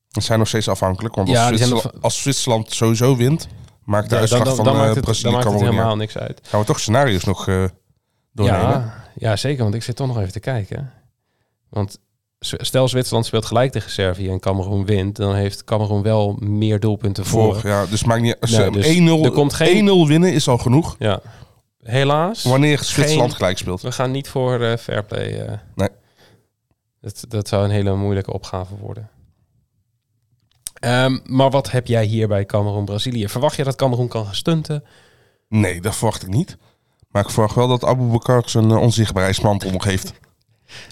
ze 0.08 0.20
zijn 0.20 0.38
nog 0.38 0.48
steeds 0.48 0.68
afhankelijk. 0.68 1.14
Want 1.14 1.28
Zwitserland, 1.28 1.82
nog- 1.84 2.02
als 2.02 2.22
Zwitserland 2.22 2.72
sowieso 2.72 3.16
wint, 3.16 3.48
maakt 3.88 4.09
de 4.09 4.14
Ja, 4.14 4.20
uitslag 4.20 4.42
dan, 4.44 4.48
dan, 4.57 4.57
van 4.57 4.64
dan 4.64 4.74
eh, 4.74 4.81
maakt 4.83 4.94
het, 4.94 5.05
Brazilië 5.05 5.24
dan 5.24 5.33
maakt 5.33 5.44
het 5.44 5.53
Cameroen 5.55 5.74
niet 5.77 5.85
helemaal 5.85 5.96
niks 6.05 6.18
uit. 6.18 6.40
Gaan 6.42 6.61
we 6.61 6.66
toch 6.66 6.81
scenario's 6.81 7.24
nog 7.24 7.48
eh 7.48 7.64
doornemen? 8.33 8.68
Ja, 8.70 9.05
ja, 9.14 9.37
zeker, 9.37 9.62
want 9.62 9.74
ik 9.74 9.83
zit 9.83 9.96
toch 9.96 10.07
nog 10.07 10.18
even 10.18 10.33
te 10.33 10.40
kijken. 10.40 10.92
Want 11.68 11.98
stel 12.40 12.88
Zwitserland 12.88 13.27
speelt 13.27 13.44
gelijk 13.46 13.72
tegen 13.72 13.90
Servië 13.90 14.31
en 14.31 14.40
Cameroen 14.40 14.85
wint, 14.85 15.16
dan 15.16 15.35
heeft 15.35 15.64
Cameroen 15.64 16.03
wel 16.03 16.37
meer 16.40 16.81
doelpunten 16.81 17.24
voor. 17.24 17.55
Voor, 17.61 17.70
ja, 17.70 17.87
dus 17.87 18.05
maakt 18.05 18.22
niet 18.22 18.37
Nee, 18.40 18.51
ze 18.51 18.70
dus 18.70 18.96
1-0 18.98 19.24
er 19.24 19.31
komt 19.31 19.53
geen- 19.53 19.88
1-0 19.88 20.07
winnen 20.09 20.33
is 20.33 20.48
al 20.48 20.59
genoeg. 20.59 20.96
Ja, 20.98 21.20
helaas. 21.83 22.42
Wanneer 22.42 22.79
Zwitserland 22.79 23.29
Geen- 23.29 23.38
gelijk 23.38 23.59
speelt. 23.59 23.83
We 23.83 23.92
gaan 23.92 24.11
niet 24.11 24.29
voor 24.29 24.61
eh 24.61 24.77
fair 24.77 25.05
play. 25.05 25.40
eh. 25.46 25.59
Nee. 25.74 25.88
Dat, 27.01 27.24
dat 27.29 27.48
zou 27.48 27.64
een 27.64 27.70
hele 27.70 27.94
moeilijke 27.94 28.33
opgave 28.33 28.77
worden. 28.77 29.09
Ehm, 30.78 31.18
maar 31.24 31.50
wat 31.50 31.70
heb 31.70 31.86
jij 31.86 32.04
hier 32.04 32.28
bij 32.28 32.46
Cameroen-Brazilië? 32.46 33.28
Verwacht 33.28 33.56
je 33.56 33.64
dat 33.64 33.76
Cameroen 33.76 34.08
kan 34.08 34.24
gaan 34.24 34.34
stunten? 34.34 34.84
Nee, 35.48 35.80
dat 35.80 35.96
verwacht 35.96 36.22
ik 36.22 36.28
niet. 36.28 36.56
Maar 37.10 37.22
ik 37.22 37.30
verwacht 37.30 37.54
wel 37.54 37.68
dat 37.68 37.84
Abu 37.84 38.02
Bakar 38.04 38.42
zijn 38.46 38.70
uh, 38.70 38.76
onzichtbaarheidsmantel 38.80 39.70
nog 39.70 39.84
heeft. 39.84 40.12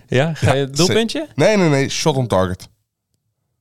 Ja, 0.07 0.35
ga 0.35 0.55
je 0.55 0.61
het 0.61 0.77
doelpuntje? 0.77 1.29
Nee, 1.35 1.57
nee, 1.57 1.69
nee. 1.69 1.89
Shot 1.89 2.17
on 2.17 2.27
target. 2.27 2.69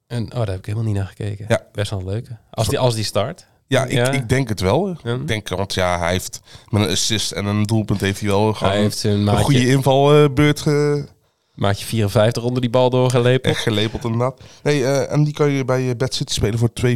En, 0.08 0.24
oh, 0.24 0.38
daar 0.38 0.48
heb 0.48 0.58
ik 0.58 0.66
helemaal 0.66 0.88
niet 0.88 0.96
naar 0.96 1.08
gekeken. 1.08 1.46
Ja. 1.48 1.66
Best 1.72 1.90
wel 1.90 2.00
een 2.00 2.06
leuke. 2.06 2.38
Als 2.52 2.68
die, 2.68 2.80
als 2.80 2.96
die 2.96 3.04
start. 3.04 3.48
Ja, 3.68 3.86
ik, 3.86 3.92
Ja. 3.92 4.12
ik 4.12 4.30
denk 4.30 4.50
het 4.50 4.60
wel. 4.60 4.98
Ja. 5.04 5.14
Ik 5.14 5.28
denk, 5.28 5.50
want 5.50 5.74
ja, 5.74 6.00
hij 6.00 6.12
heeft 6.12 6.42
met 6.70 6.82
een 6.82 6.90
assist 6.90 7.32
en 7.32 7.46
een 7.46 7.64
doelpunt 7.64 8.02
heeft 8.02 8.20
hij 8.20 8.30
wel 8.30 8.54
gewoon 8.54 8.74
Hij 8.74 8.82
heeft 8.82 9.04
een 9.04 9.28
goede 9.38 9.68
invalbeurt 9.68 10.60
ge, 10.62 11.06
maatje 11.56 11.86
54 11.86 12.44
onder 12.44 12.62
die 12.62 12.70
bal 12.70 12.90
doorgelepeld. 12.90 13.54
echt 13.54 13.64
gelepeld 13.64 14.04
inderdaad. 14.04 14.42
Nee, 14.64 14.86
en 14.86 15.24
die 15.24 15.34
kan 15.34 15.50
je 15.52 15.66
bij 15.66 15.90
eh, 15.90 15.96
Bad 15.96 16.14
City 16.14 16.34
spelen 16.34 16.60
voor 16.60 16.70
2,05. 16.70 16.96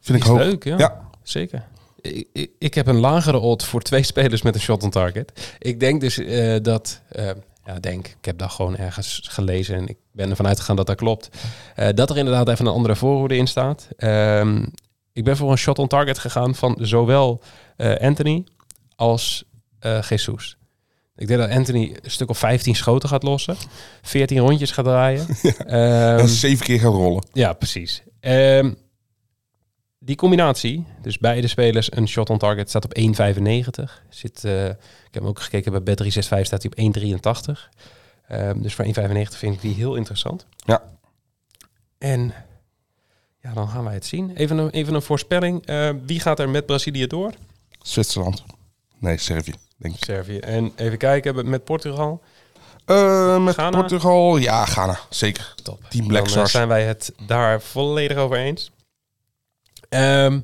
Vind 0.00 0.18
ik 0.18 0.22
hoog. 0.22 0.38
leuk, 0.38 0.64
ja. 0.64 0.78
Ja. 0.78 1.08
Zeker. 1.22 1.66
Ik, 2.00 2.28
ik, 2.32 2.50
ik 2.58 2.74
heb 2.74 2.86
een 2.86 2.98
lagere 3.00 3.38
odd 3.38 3.64
voor 3.64 3.82
twee 3.82 4.02
spelers 4.02 4.42
met 4.42 4.54
een 4.54 4.60
shot 4.60 4.82
on 4.82 4.90
target. 4.90 5.54
Ik 5.58 5.80
denk 5.80 6.00
dus 6.00 6.18
eh, 6.18 6.56
dat... 6.62 7.00
eh, 7.08 7.30
ja, 7.64 7.80
denk. 7.80 8.06
Ik 8.06 8.24
heb 8.24 8.38
dat 8.38 8.50
gewoon 8.50 8.76
ergens 8.76 9.20
gelezen 9.30 9.76
en 9.76 9.88
ik 9.88 9.96
ben 10.12 10.30
ervan 10.30 10.46
uitgegaan 10.46 10.76
dat 10.76 10.86
dat 10.86 10.96
klopt. 10.96 11.28
Dat 11.94 12.10
er 12.10 12.16
inderdaad 12.16 12.48
even 12.48 12.66
een 12.66 12.72
andere 12.72 12.96
voorhoede 12.96 13.36
in 13.36 13.46
staat. 13.46 13.88
Ehm, 13.96 14.66
ik 15.12 15.24
ben 15.24 15.36
voor 15.36 15.50
een 15.50 15.58
shot 15.58 15.78
on 15.78 15.88
target 15.88 16.18
gegaan 16.18 16.54
van 16.54 16.76
zowel 16.80 17.40
Anthony 18.00 18.44
als 18.96 19.44
Jesus. 20.08 20.56
Ik 21.16 21.26
denk 21.26 21.40
dat 21.40 21.50
Anthony 21.50 21.96
een 22.02 22.10
stuk 22.10 22.28
of 22.30 22.38
15 22.38 22.74
schoten 22.74 23.08
gaat 23.08 23.22
lossen. 23.22 23.56
14 24.02 24.38
rondjes 24.38 24.70
gaat 24.70 24.84
draaien. 24.84 25.26
Ehm, 25.58 26.18
En 26.18 26.28
zeven 26.28 26.64
keer 26.66 26.80
gaat 26.80 26.92
rollen. 26.92 27.24
ja, 27.32 27.52
precies. 27.52 28.02
Ehm, 28.20 28.72
die 29.98 30.16
combinatie, 30.16 30.84
dus 31.02 31.18
beide 31.18 31.48
spelers 31.48 31.92
een 31.96 32.08
shot 32.08 32.30
on 32.30 32.38
target, 32.38 32.68
staat 32.68 32.84
op 32.84 32.94
1,95. 32.98 34.02
Zit, 34.08 34.44
eh, 34.44 34.64
ik 34.68 34.74
heb 35.10 35.22
hem 35.22 35.26
ook 35.26 35.40
gekeken 35.40 35.72
bij 35.84 35.94
Bet365, 35.94 36.46
staat 36.46 36.62
hij 36.62 36.70
op 36.70 36.78
1,83. 36.78 37.68
Ehm, 38.28 38.60
dus 38.62 38.74
voor 38.74 38.84
1,95 38.84 39.38
vind 39.38 39.54
ik 39.54 39.60
die 39.60 39.74
heel 39.74 39.94
interessant. 39.94 40.46
Ja. 40.56 40.82
En 41.98 42.34
ja, 43.40 43.52
dan 43.52 43.68
gaan 43.68 43.84
wij 43.84 43.94
het 43.94 44.06
zien. 44.06 44.36
Even 44.36 44.58
een, 44.58 44.70
even 44.70 44.94
een 44.94 45.02
voorspelling. 45.02 45.66
Eh, 45.66 45.90
wie 46.06 46.20
gaat 46.20 46.38
er 46.38 46.48
met 46.48 46.66
Brazilië 46.66 47.06
door? 47.06 47.32
Zwitserland. 47.82 48.44
Nee, 48.98 49.18
Servië, 49.18 49.52
denk 49.76 49.94
ik. 49.94 50.04
Servië. 50.04 50.38
En 50.38 50.72
even 50.76 50.98
kijken 50.98 51.48
met 51.48 51.64
Portugal. 51.64 52.22
Eh, 52.84 53.44
met 53.44 53.54
Ghana? 53.54 53.78
Portugal, 53.78 54.36
ja, 54.36 54.64
Ghana, 54.64 54.98
zeker. 55.10 55.54
Top. 55.62 55.80
Team 55.88 56.06
Black 56.06 56.18
Dan 56.18 56.26
eh, 56.26 56.32
Stars. 56.32 56.50
zijn 56.50 56.68
wij 56.68 56.84
het 56.84 57.12
daar 57.26 57.60
volledig 57.62 58.16
over 58.16 58.36
eens. 58.36 58.70
Ehm, 59.88 60.40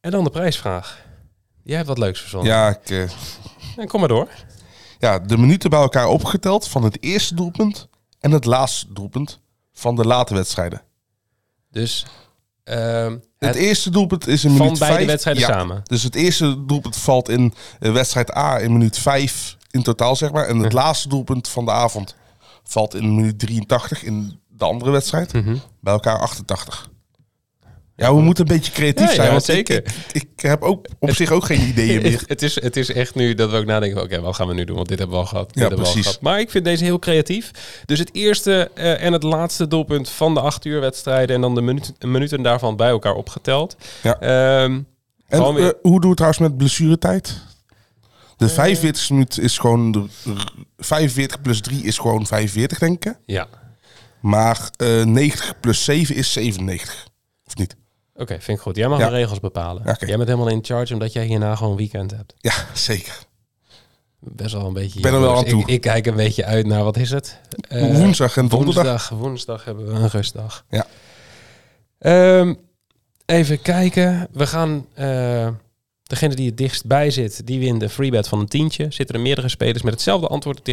en 0.00 0.10
dan 0.10 0.24
de 0.24 0.30
prijsvraag. 0.30 1.02
Jij 1.62 1.76
hebt 1.76 1.88
wat 1.88 1.98
leuks 1.98 2.20
verzonnen. 2.20 2.52
Ja, 2.52 2.68
ik, 2.82 3.08
En 3.76 3.88
kom 3.88 4.00
maar 4.00 4.08
door. 4.08 4.28
ja, 4.98 5.18
de 5.18 5.38
minuten 5.38 5.70
bij 5.70 5.80
elkaar 5.80 6.06
opgeteld 6.06 6.68
van 6.68 6.82
het 6.82 7.02
eerste 7.02 7.34
doelpunt 7.34 7.88
en 8.20 8.30
het 8.30 8.44
laatste 8.44 8.92
doelpunt 8.92 9.40
van 9.72 9.96
de 9.96 10.04
late 10.06 10.34
wedstrijden. 10.34 10.82
Dus 11.70 12.06
ehm, 12.64 13.12
Het, 13.12 13.22
het, 13.38 13.54
eerste 13.54 13.90
doelpunt 13.90 14.26
is 14.26 14.44
in 14.44 14.56
van 14.56 14.64
minuut 14.64 14.78
beide 14.78 14.96
vijf. 14.96 15.08
wedstrijden 15.08 15.42
Ja, 15.42 15.48
samen. 15.48 15.80
Dus 15.84 16.02
het 16.02 16.14
eerste 16.14 16.64
doelpunt 16.64 16.96
valt 16.96 17.28
in 17.28 17.54
eh, 17.80 17.92
wedstrijd 17.92 18.36
A 18.36 18.58
in 18.58 18.72
minuut 18.72 18.98
5 18.98 19.56
in 19.70 19.82
totaal, 19.82 20.16
zeg 20.16 20.32
maar. 20.32 20.46
En 20.46 20.58
het 20.58 20.72
laatste 20.72 21.08
doelpunt 21.08 21.48
van 21.48 21.64
de 21.64 21.70
avond 21.70 22.14
valt 22.64 22.94
in 22.94 23.14
minuut 23.14 23.38
83 23.38 24.02
in 24.02 24.40
de 24.48 24.64
andere 24.64 24.90
wedstrijd. 24.90 25.32
Mhm. 25.32 25.56
Bij 25.80 25.92
elkaar 25.92 26.18
88. 26.18 26.92
Ja, 27.96 28.14
we 28.14 28.20
moeten 28.20 28.48
een 28.48 28.56
beetje 28.56 28.72
creatief 28.72 29.08
Ja, 29.08 29.14
zijn. 29.14 29.24
ja, 29.26 29.30
want 29.32 29.44
zeker. 29.44 29.76
Ik, 29.76 29.88
ik, 30.12 30.22
ik 30.34 30.40
heb 30.40 30.62
ook 30.62 30.86
op 30.98 31.14
zich 31.14 31.30
ook 31.30 31.44
geen 31.44 31.60
ideeën 31.60 32.02
meer. 32.02 32.12
Het, 32.12 32.28
het, 32.28 32.42
is, 32.42 32.60
het 32.62 32.76
is 32.76 32.92
echt 32.92 33.14
nu 33.14 33.34
dat 33.34 33.50
we 33.50 33.56
ook 33.56 33.64
nadenken, 33.64 34.02
oké, 34.02 34.20
wat 34.20 34.34
gaan 34.34 34.48
we 34.48 34.54
nu 34.54 34.64
doen? 34.64 34.76
Want 34.76 34.88
dit 34.88 34.98
hebben 34.98 35.16
we 35.16 35.22
al 35.22 35.28
gehad. 35.28 35.50
Ja, 35.54 35.68
precies. 35.68 36.02
gehad. 36.06 36.20
Maar 36.20 36.40
ik 36.40 36.50
vind 36.50 36.64
deze 36.64 36.84
heel 36.84 36.98
creatief. 36.98 37.50
Dus 37.84 37.98
het 37.98 38.10
eerste 38.14 38.70
eh, 38.74 39.02
en 39.04 39.12
het 39.12 39.22
laatste 39.22 39.68
doelpunt 39.68 40.08
van 40.08 40.34
de 40.34 40.40
acht 40.40 40.64
uur 40.64 40.80
wedstrijden... 40.80 41.34
en 41.34 41.40
dan 41.40 41.54
de 41.54 41.60
minuten, 41.60 41.94
minuten 42.10 42.42
daarvan 42.42 42.76
bij 42.76 42.88
elkaar 42.88 43.14
opgeteld. 43.14 43.76
Ja. 44.02 44.20
Ehm, 44.20 44.80
En 45.28 45.54
weer- 45.54 45.64
eh, 45.66 45.72
hoe 45.82 46.00
doen 46.00 46.10
we 46.10 46.16
trouwens 46.16 46.42
met 46.42 46.56
blessuretijd? 46.56 47.40
De 48.36 48.48
45 48.48 49.10
minuut 49.10 49.38
is 49.38 49.58
gewoon... 49.58 49.92
De, 49.92 50.04
45 50.76 51.40
plus 51.42 51.60
3 51.60 51.82
is 51.82 51.98
gewoon 51.98 52.26
45, 52.26 52.78
denk 52.78 53.04
ik. 53.04 53.14
ja, 53.26 53.46
Maar 54.20 54.70
eh 54.76 55.02
90 55.04 55.60
plus 55.60 55.84
7 55.84 56.14
is 56.14 56.32
97. 56.32 57.06
Of 57.46 57.56
niet? 57.56 57.76
Oké, 58.14 58.40
vind 58.40 58.58
ik 58.58 58.60
goed. 58.64 58.76
Jij 58.76 58.88
mag 58.88 58.98
Ja. 58.98 59.08
de 59.08 59.14
regels 59.14 59.40
bepalen. 59.40 59.82
Jij 59.98 60.16
bent 60.16 60.28
helemaal 60.28 60.48
in 60.48 60.64
charge 60.64 60.92
omdat 60.92 61.12
jij 61.12 61.24
hierna 61.24 61.56
gewoon 61.56 61.76
weekend 61.76 62.10
hebt. 62.10 62.34
Ja, 62.38 62.52
zeker. 62.72 63.18
Best 64.20 64.52
wel 64.54 64.66
een 64.66 64.72
beetje... 64.72 65.00
ben 65.00 65.12
er 65.12 65.20
wel 65.20 65.36
aan 65.36 65.44
toe. 65.44 65.60
Ik, 65.60 65.66
ik 65.68 65.80
kijk 65.80 66.06
een 66.06 66.14
beetje 66.16 66.44
uit 66.44 66.66
naar, 66.66 66.84
wat 66.84 66.96
is 66.96 67.10
het? 67.10 67.40
Eh, 67.68 67.96
Woensdag 67.96 68.36
en 68.36 68.48
donderdag. 68.48 68.84
Woensdag, 68.84 69.18
woensdag 69.18 69.64
hebben 69.64 69.86
we 69.86 69.92
een 69.92 70.08
rustdag. 70.08 70.64
Ja. 70.70 70.86
Ehm, 71.98 72.54
even 73.26 73.62
kijken. 73.62 74.28
We 74.32 74.46
gaan... 74.46 74.86
eh, 74.94 75.48
degene 76.02 76.34
die 76.34 76.46
het 76.46 76.56
dichtst 76.56 76.86
bij 76.86 77.10
zit, 77.10 77.46
die 77.46 77.58
wint 77.58 77.80
de 77.80 77.88
freebet 77.88 78.28
van 78.28 78.38
een 78.38 78.48
tientje. 78.48 78.86
Zitten 78.90 79.14
er 79.14 79.20
meerdere 79.20 79.48
spelers 79.48 79.82
met 79.82 79.92
hetzelfde 79.92 80.26
antwoord 80.26 80.56
het 80.58 80.64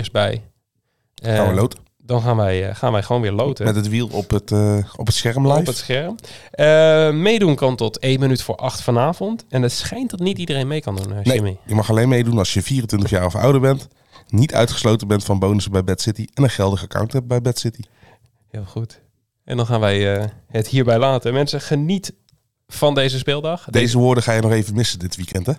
Gaan 1.23 1.47
we 1.47 1.53
loten. 1.53 1.79
Dan 2.11 2.21
gaan 2.21 2.37
wij, 2.37 2.69
eh, 2.69 2.75
gaan 2.75 2.91
wij 2.91 3.03
gewoon 3.03 3.21
weer 3.21 3.31
loten. 3.31 3.65
Met 3.65 3.75
het 3.75 3.89
wiel 3.89 4.07
op 4.07 4.29
het, 4.29 4.51
eh, 4.51 4.77
op 4.95 5.05
het 5.05 5.15
scherm 5.15 5.47
live. 5.47 5.59
op 5.59 5.65
het 5.65 5.77
scherm. 5.77 6.15
Eh, 6.51 7.11
meedoen 7.11 7.55
kan 7.55 7.75
tot 7.75 7.97
1 8.03 8.19
minuut 8.19 8.41
voor 8.41 8.55
8 8.55 8.81
vanavond. 8.81 9.45
En 9.49 9.61
het 9.61 9.71
schijnt 9.71 10.09
dat 10.09 10.19
niet 10.19 10.37
iedereen 10.37 10.67
mee 10.67 10.81
kan 10.81 10.95
doen, 10.95 11.21
Jimmy. 11.23 11.41
Nee, 11.41 11.59
je 11.65 11.75
mag 11.75 11.89
alleen 11.89 12.09
meedoen 12.09 12.37
als 12.37 12.53
je 12.53 12.61
24 12.61 13.09
jaar 13.09 13.25
of 13.25 13.35
ouder 13.35 13.61
bent. 13.61 13.87
Niet 14.27 14.53
uitgesloten 14.53 15.07
bent 15.07 15.23
van 15.23 15.39
bonussen 15.39 15.71
bij 15.71 15.83
Bad 15.83 16.01
City. 16.01 16.27
En 16.33 16.43
een 16.43 16.49
geldig 16.49 16.83
account 16.83 17.13
hebt 17.13 17.27
bij 17.27 17.41
Bad 17.41 17.59
City. 17.59 17.81
Heel 18.49 18.65
goed. 18.65 19.01
En 19.43 19.57
dan 19.57 19.65
gaan 19.65 19.79
wij 19.79 20.29
het 20.47 20.67
hierbij 20.67 20.97
laten. 20.97 21.33
Mensen, 21.33 21.61
geniet 21.61 22.13
van 22.73 22.93
deze 22.93 23.17
speeldag. 23.17 23.65
Deze 23.69 23.97
woorden 23.97 24.23
ga 24.23 24.33
je 24.33 24.41
nog 24.41 24.51
even 24.51 24.75
missen 24.75 24.99
dit 24.99 25.15
weekend, 25.15 25.45
hè? 25.45 25.53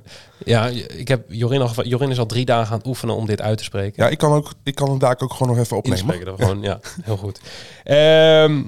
Ja, 0.45 0.67
ik 0.97 1.09
heb 1.09 1.25
Jorin, 1.29 1.61
al, 1.61 1.85
Jorin 1.85 2.11
is 2.11 2.19
al 2.19 2.27
drie 2.27 2.45
dagen 2.45 2.73
aan 2.73 2.79
het 2.79 2.87
oefenen 2.87 3.15
om 3.17 3.27
dit 3.27 3.41
uit 3.41 3.59
te 3.59 3.65
spreken. 3.65 4.03
Ja, 4.03 4.11
ik 4.11 4.19
kan, 4.19 4.33
ook, 4.33 4.53
ik 4.63 4.75
kan 4.75 4.91
het 4.91 5.01
daar 5.01 5.17
ook 5.19 5.33
gewoon 5.33 5.49
nog 5.55 5.65
even 5.65 5.77
opnemen. 5.77 5.99
Inspreken 5.99 6.27
dat 6.27 6.39
we 6.39 6.45
gewoon, 6.45 6.63
ja, 6.63 6.81
heel 7.03 7.17
goed. 7.17 7.41
Ehm, 7.85 8.63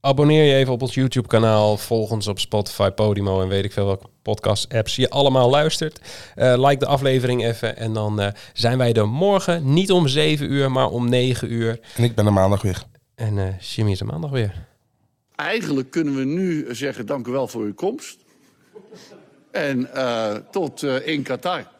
abonneer 0.00 0.44
je 0.44 0.54
even 0.54 0.72
op 0.72 0.82
ons 0.82 0.94
YouTube 0.94 1.28
kanaal. 1.28 1.76
Volg 1.76 2.10
ons 2.10 2.26
op 2.26 2.38
Spotify, 2.38 2.90
Podimo 2.90 3.42
en 3.42 3.48
weet 3.48 3.64
ik 3.64 3.72
veel 3.72 3.86
welke 3.86 4.06
podcast 4.22 4.74
apps 4.74 4.96
je 4.96 5.10
allemaal 5.10 5.50
luistert. 5.50 6.00
Eh, 6.34 6.54
like 6.56 6.78
de 6.78 6.86
aflevering 6.86 7.44
even 7.44 7.76
en 7.76 7.92
dan 7.92 8.20
eh, 8.20 8.28
zijn 8.52 8.78
wij 8.78 8.92
er 8.92 9.08
morgen. 9.08 9.72
Niet 9.72 9.92
om 9.92 10.08
7 10.08 10.52
uur, 10.52 10.70
maar 10.72 10.88
om 10.88 11.08
9 11.08 11.52
uur. 11.52 11.80
En 11.96 12.04
ik 12.04 12.14
ben 12.14 12.26
er 12.26 12.32
maandag 12.32 12.62
weer. 12.62 12.82
En 13.14 13.38
eh 13.38 13.58
Jimmy 13.60 13.90
is 13.90 14.00
er 14.00 14.06
maandag 14.06 14.30
weer. 14.30 14.66
Eigenlijk 15.36 15.90
kunnen 15.90 16.16
we 16.16 16.24
nu 16.24 16.74
zeggen 16.74 17.06
dank 17.06 17.26
u 17.26 17.30
wel 17.30 17.48
voor 17.48 17.62
uw 17.62 17.74
komst. 17.74 18.24
En 19.50 19.94
eh, 19.94 20.34
tot 20.34 20.82
eh, 20.82 21.06
in 21.06 21.22
Qatar. 21.22 21.74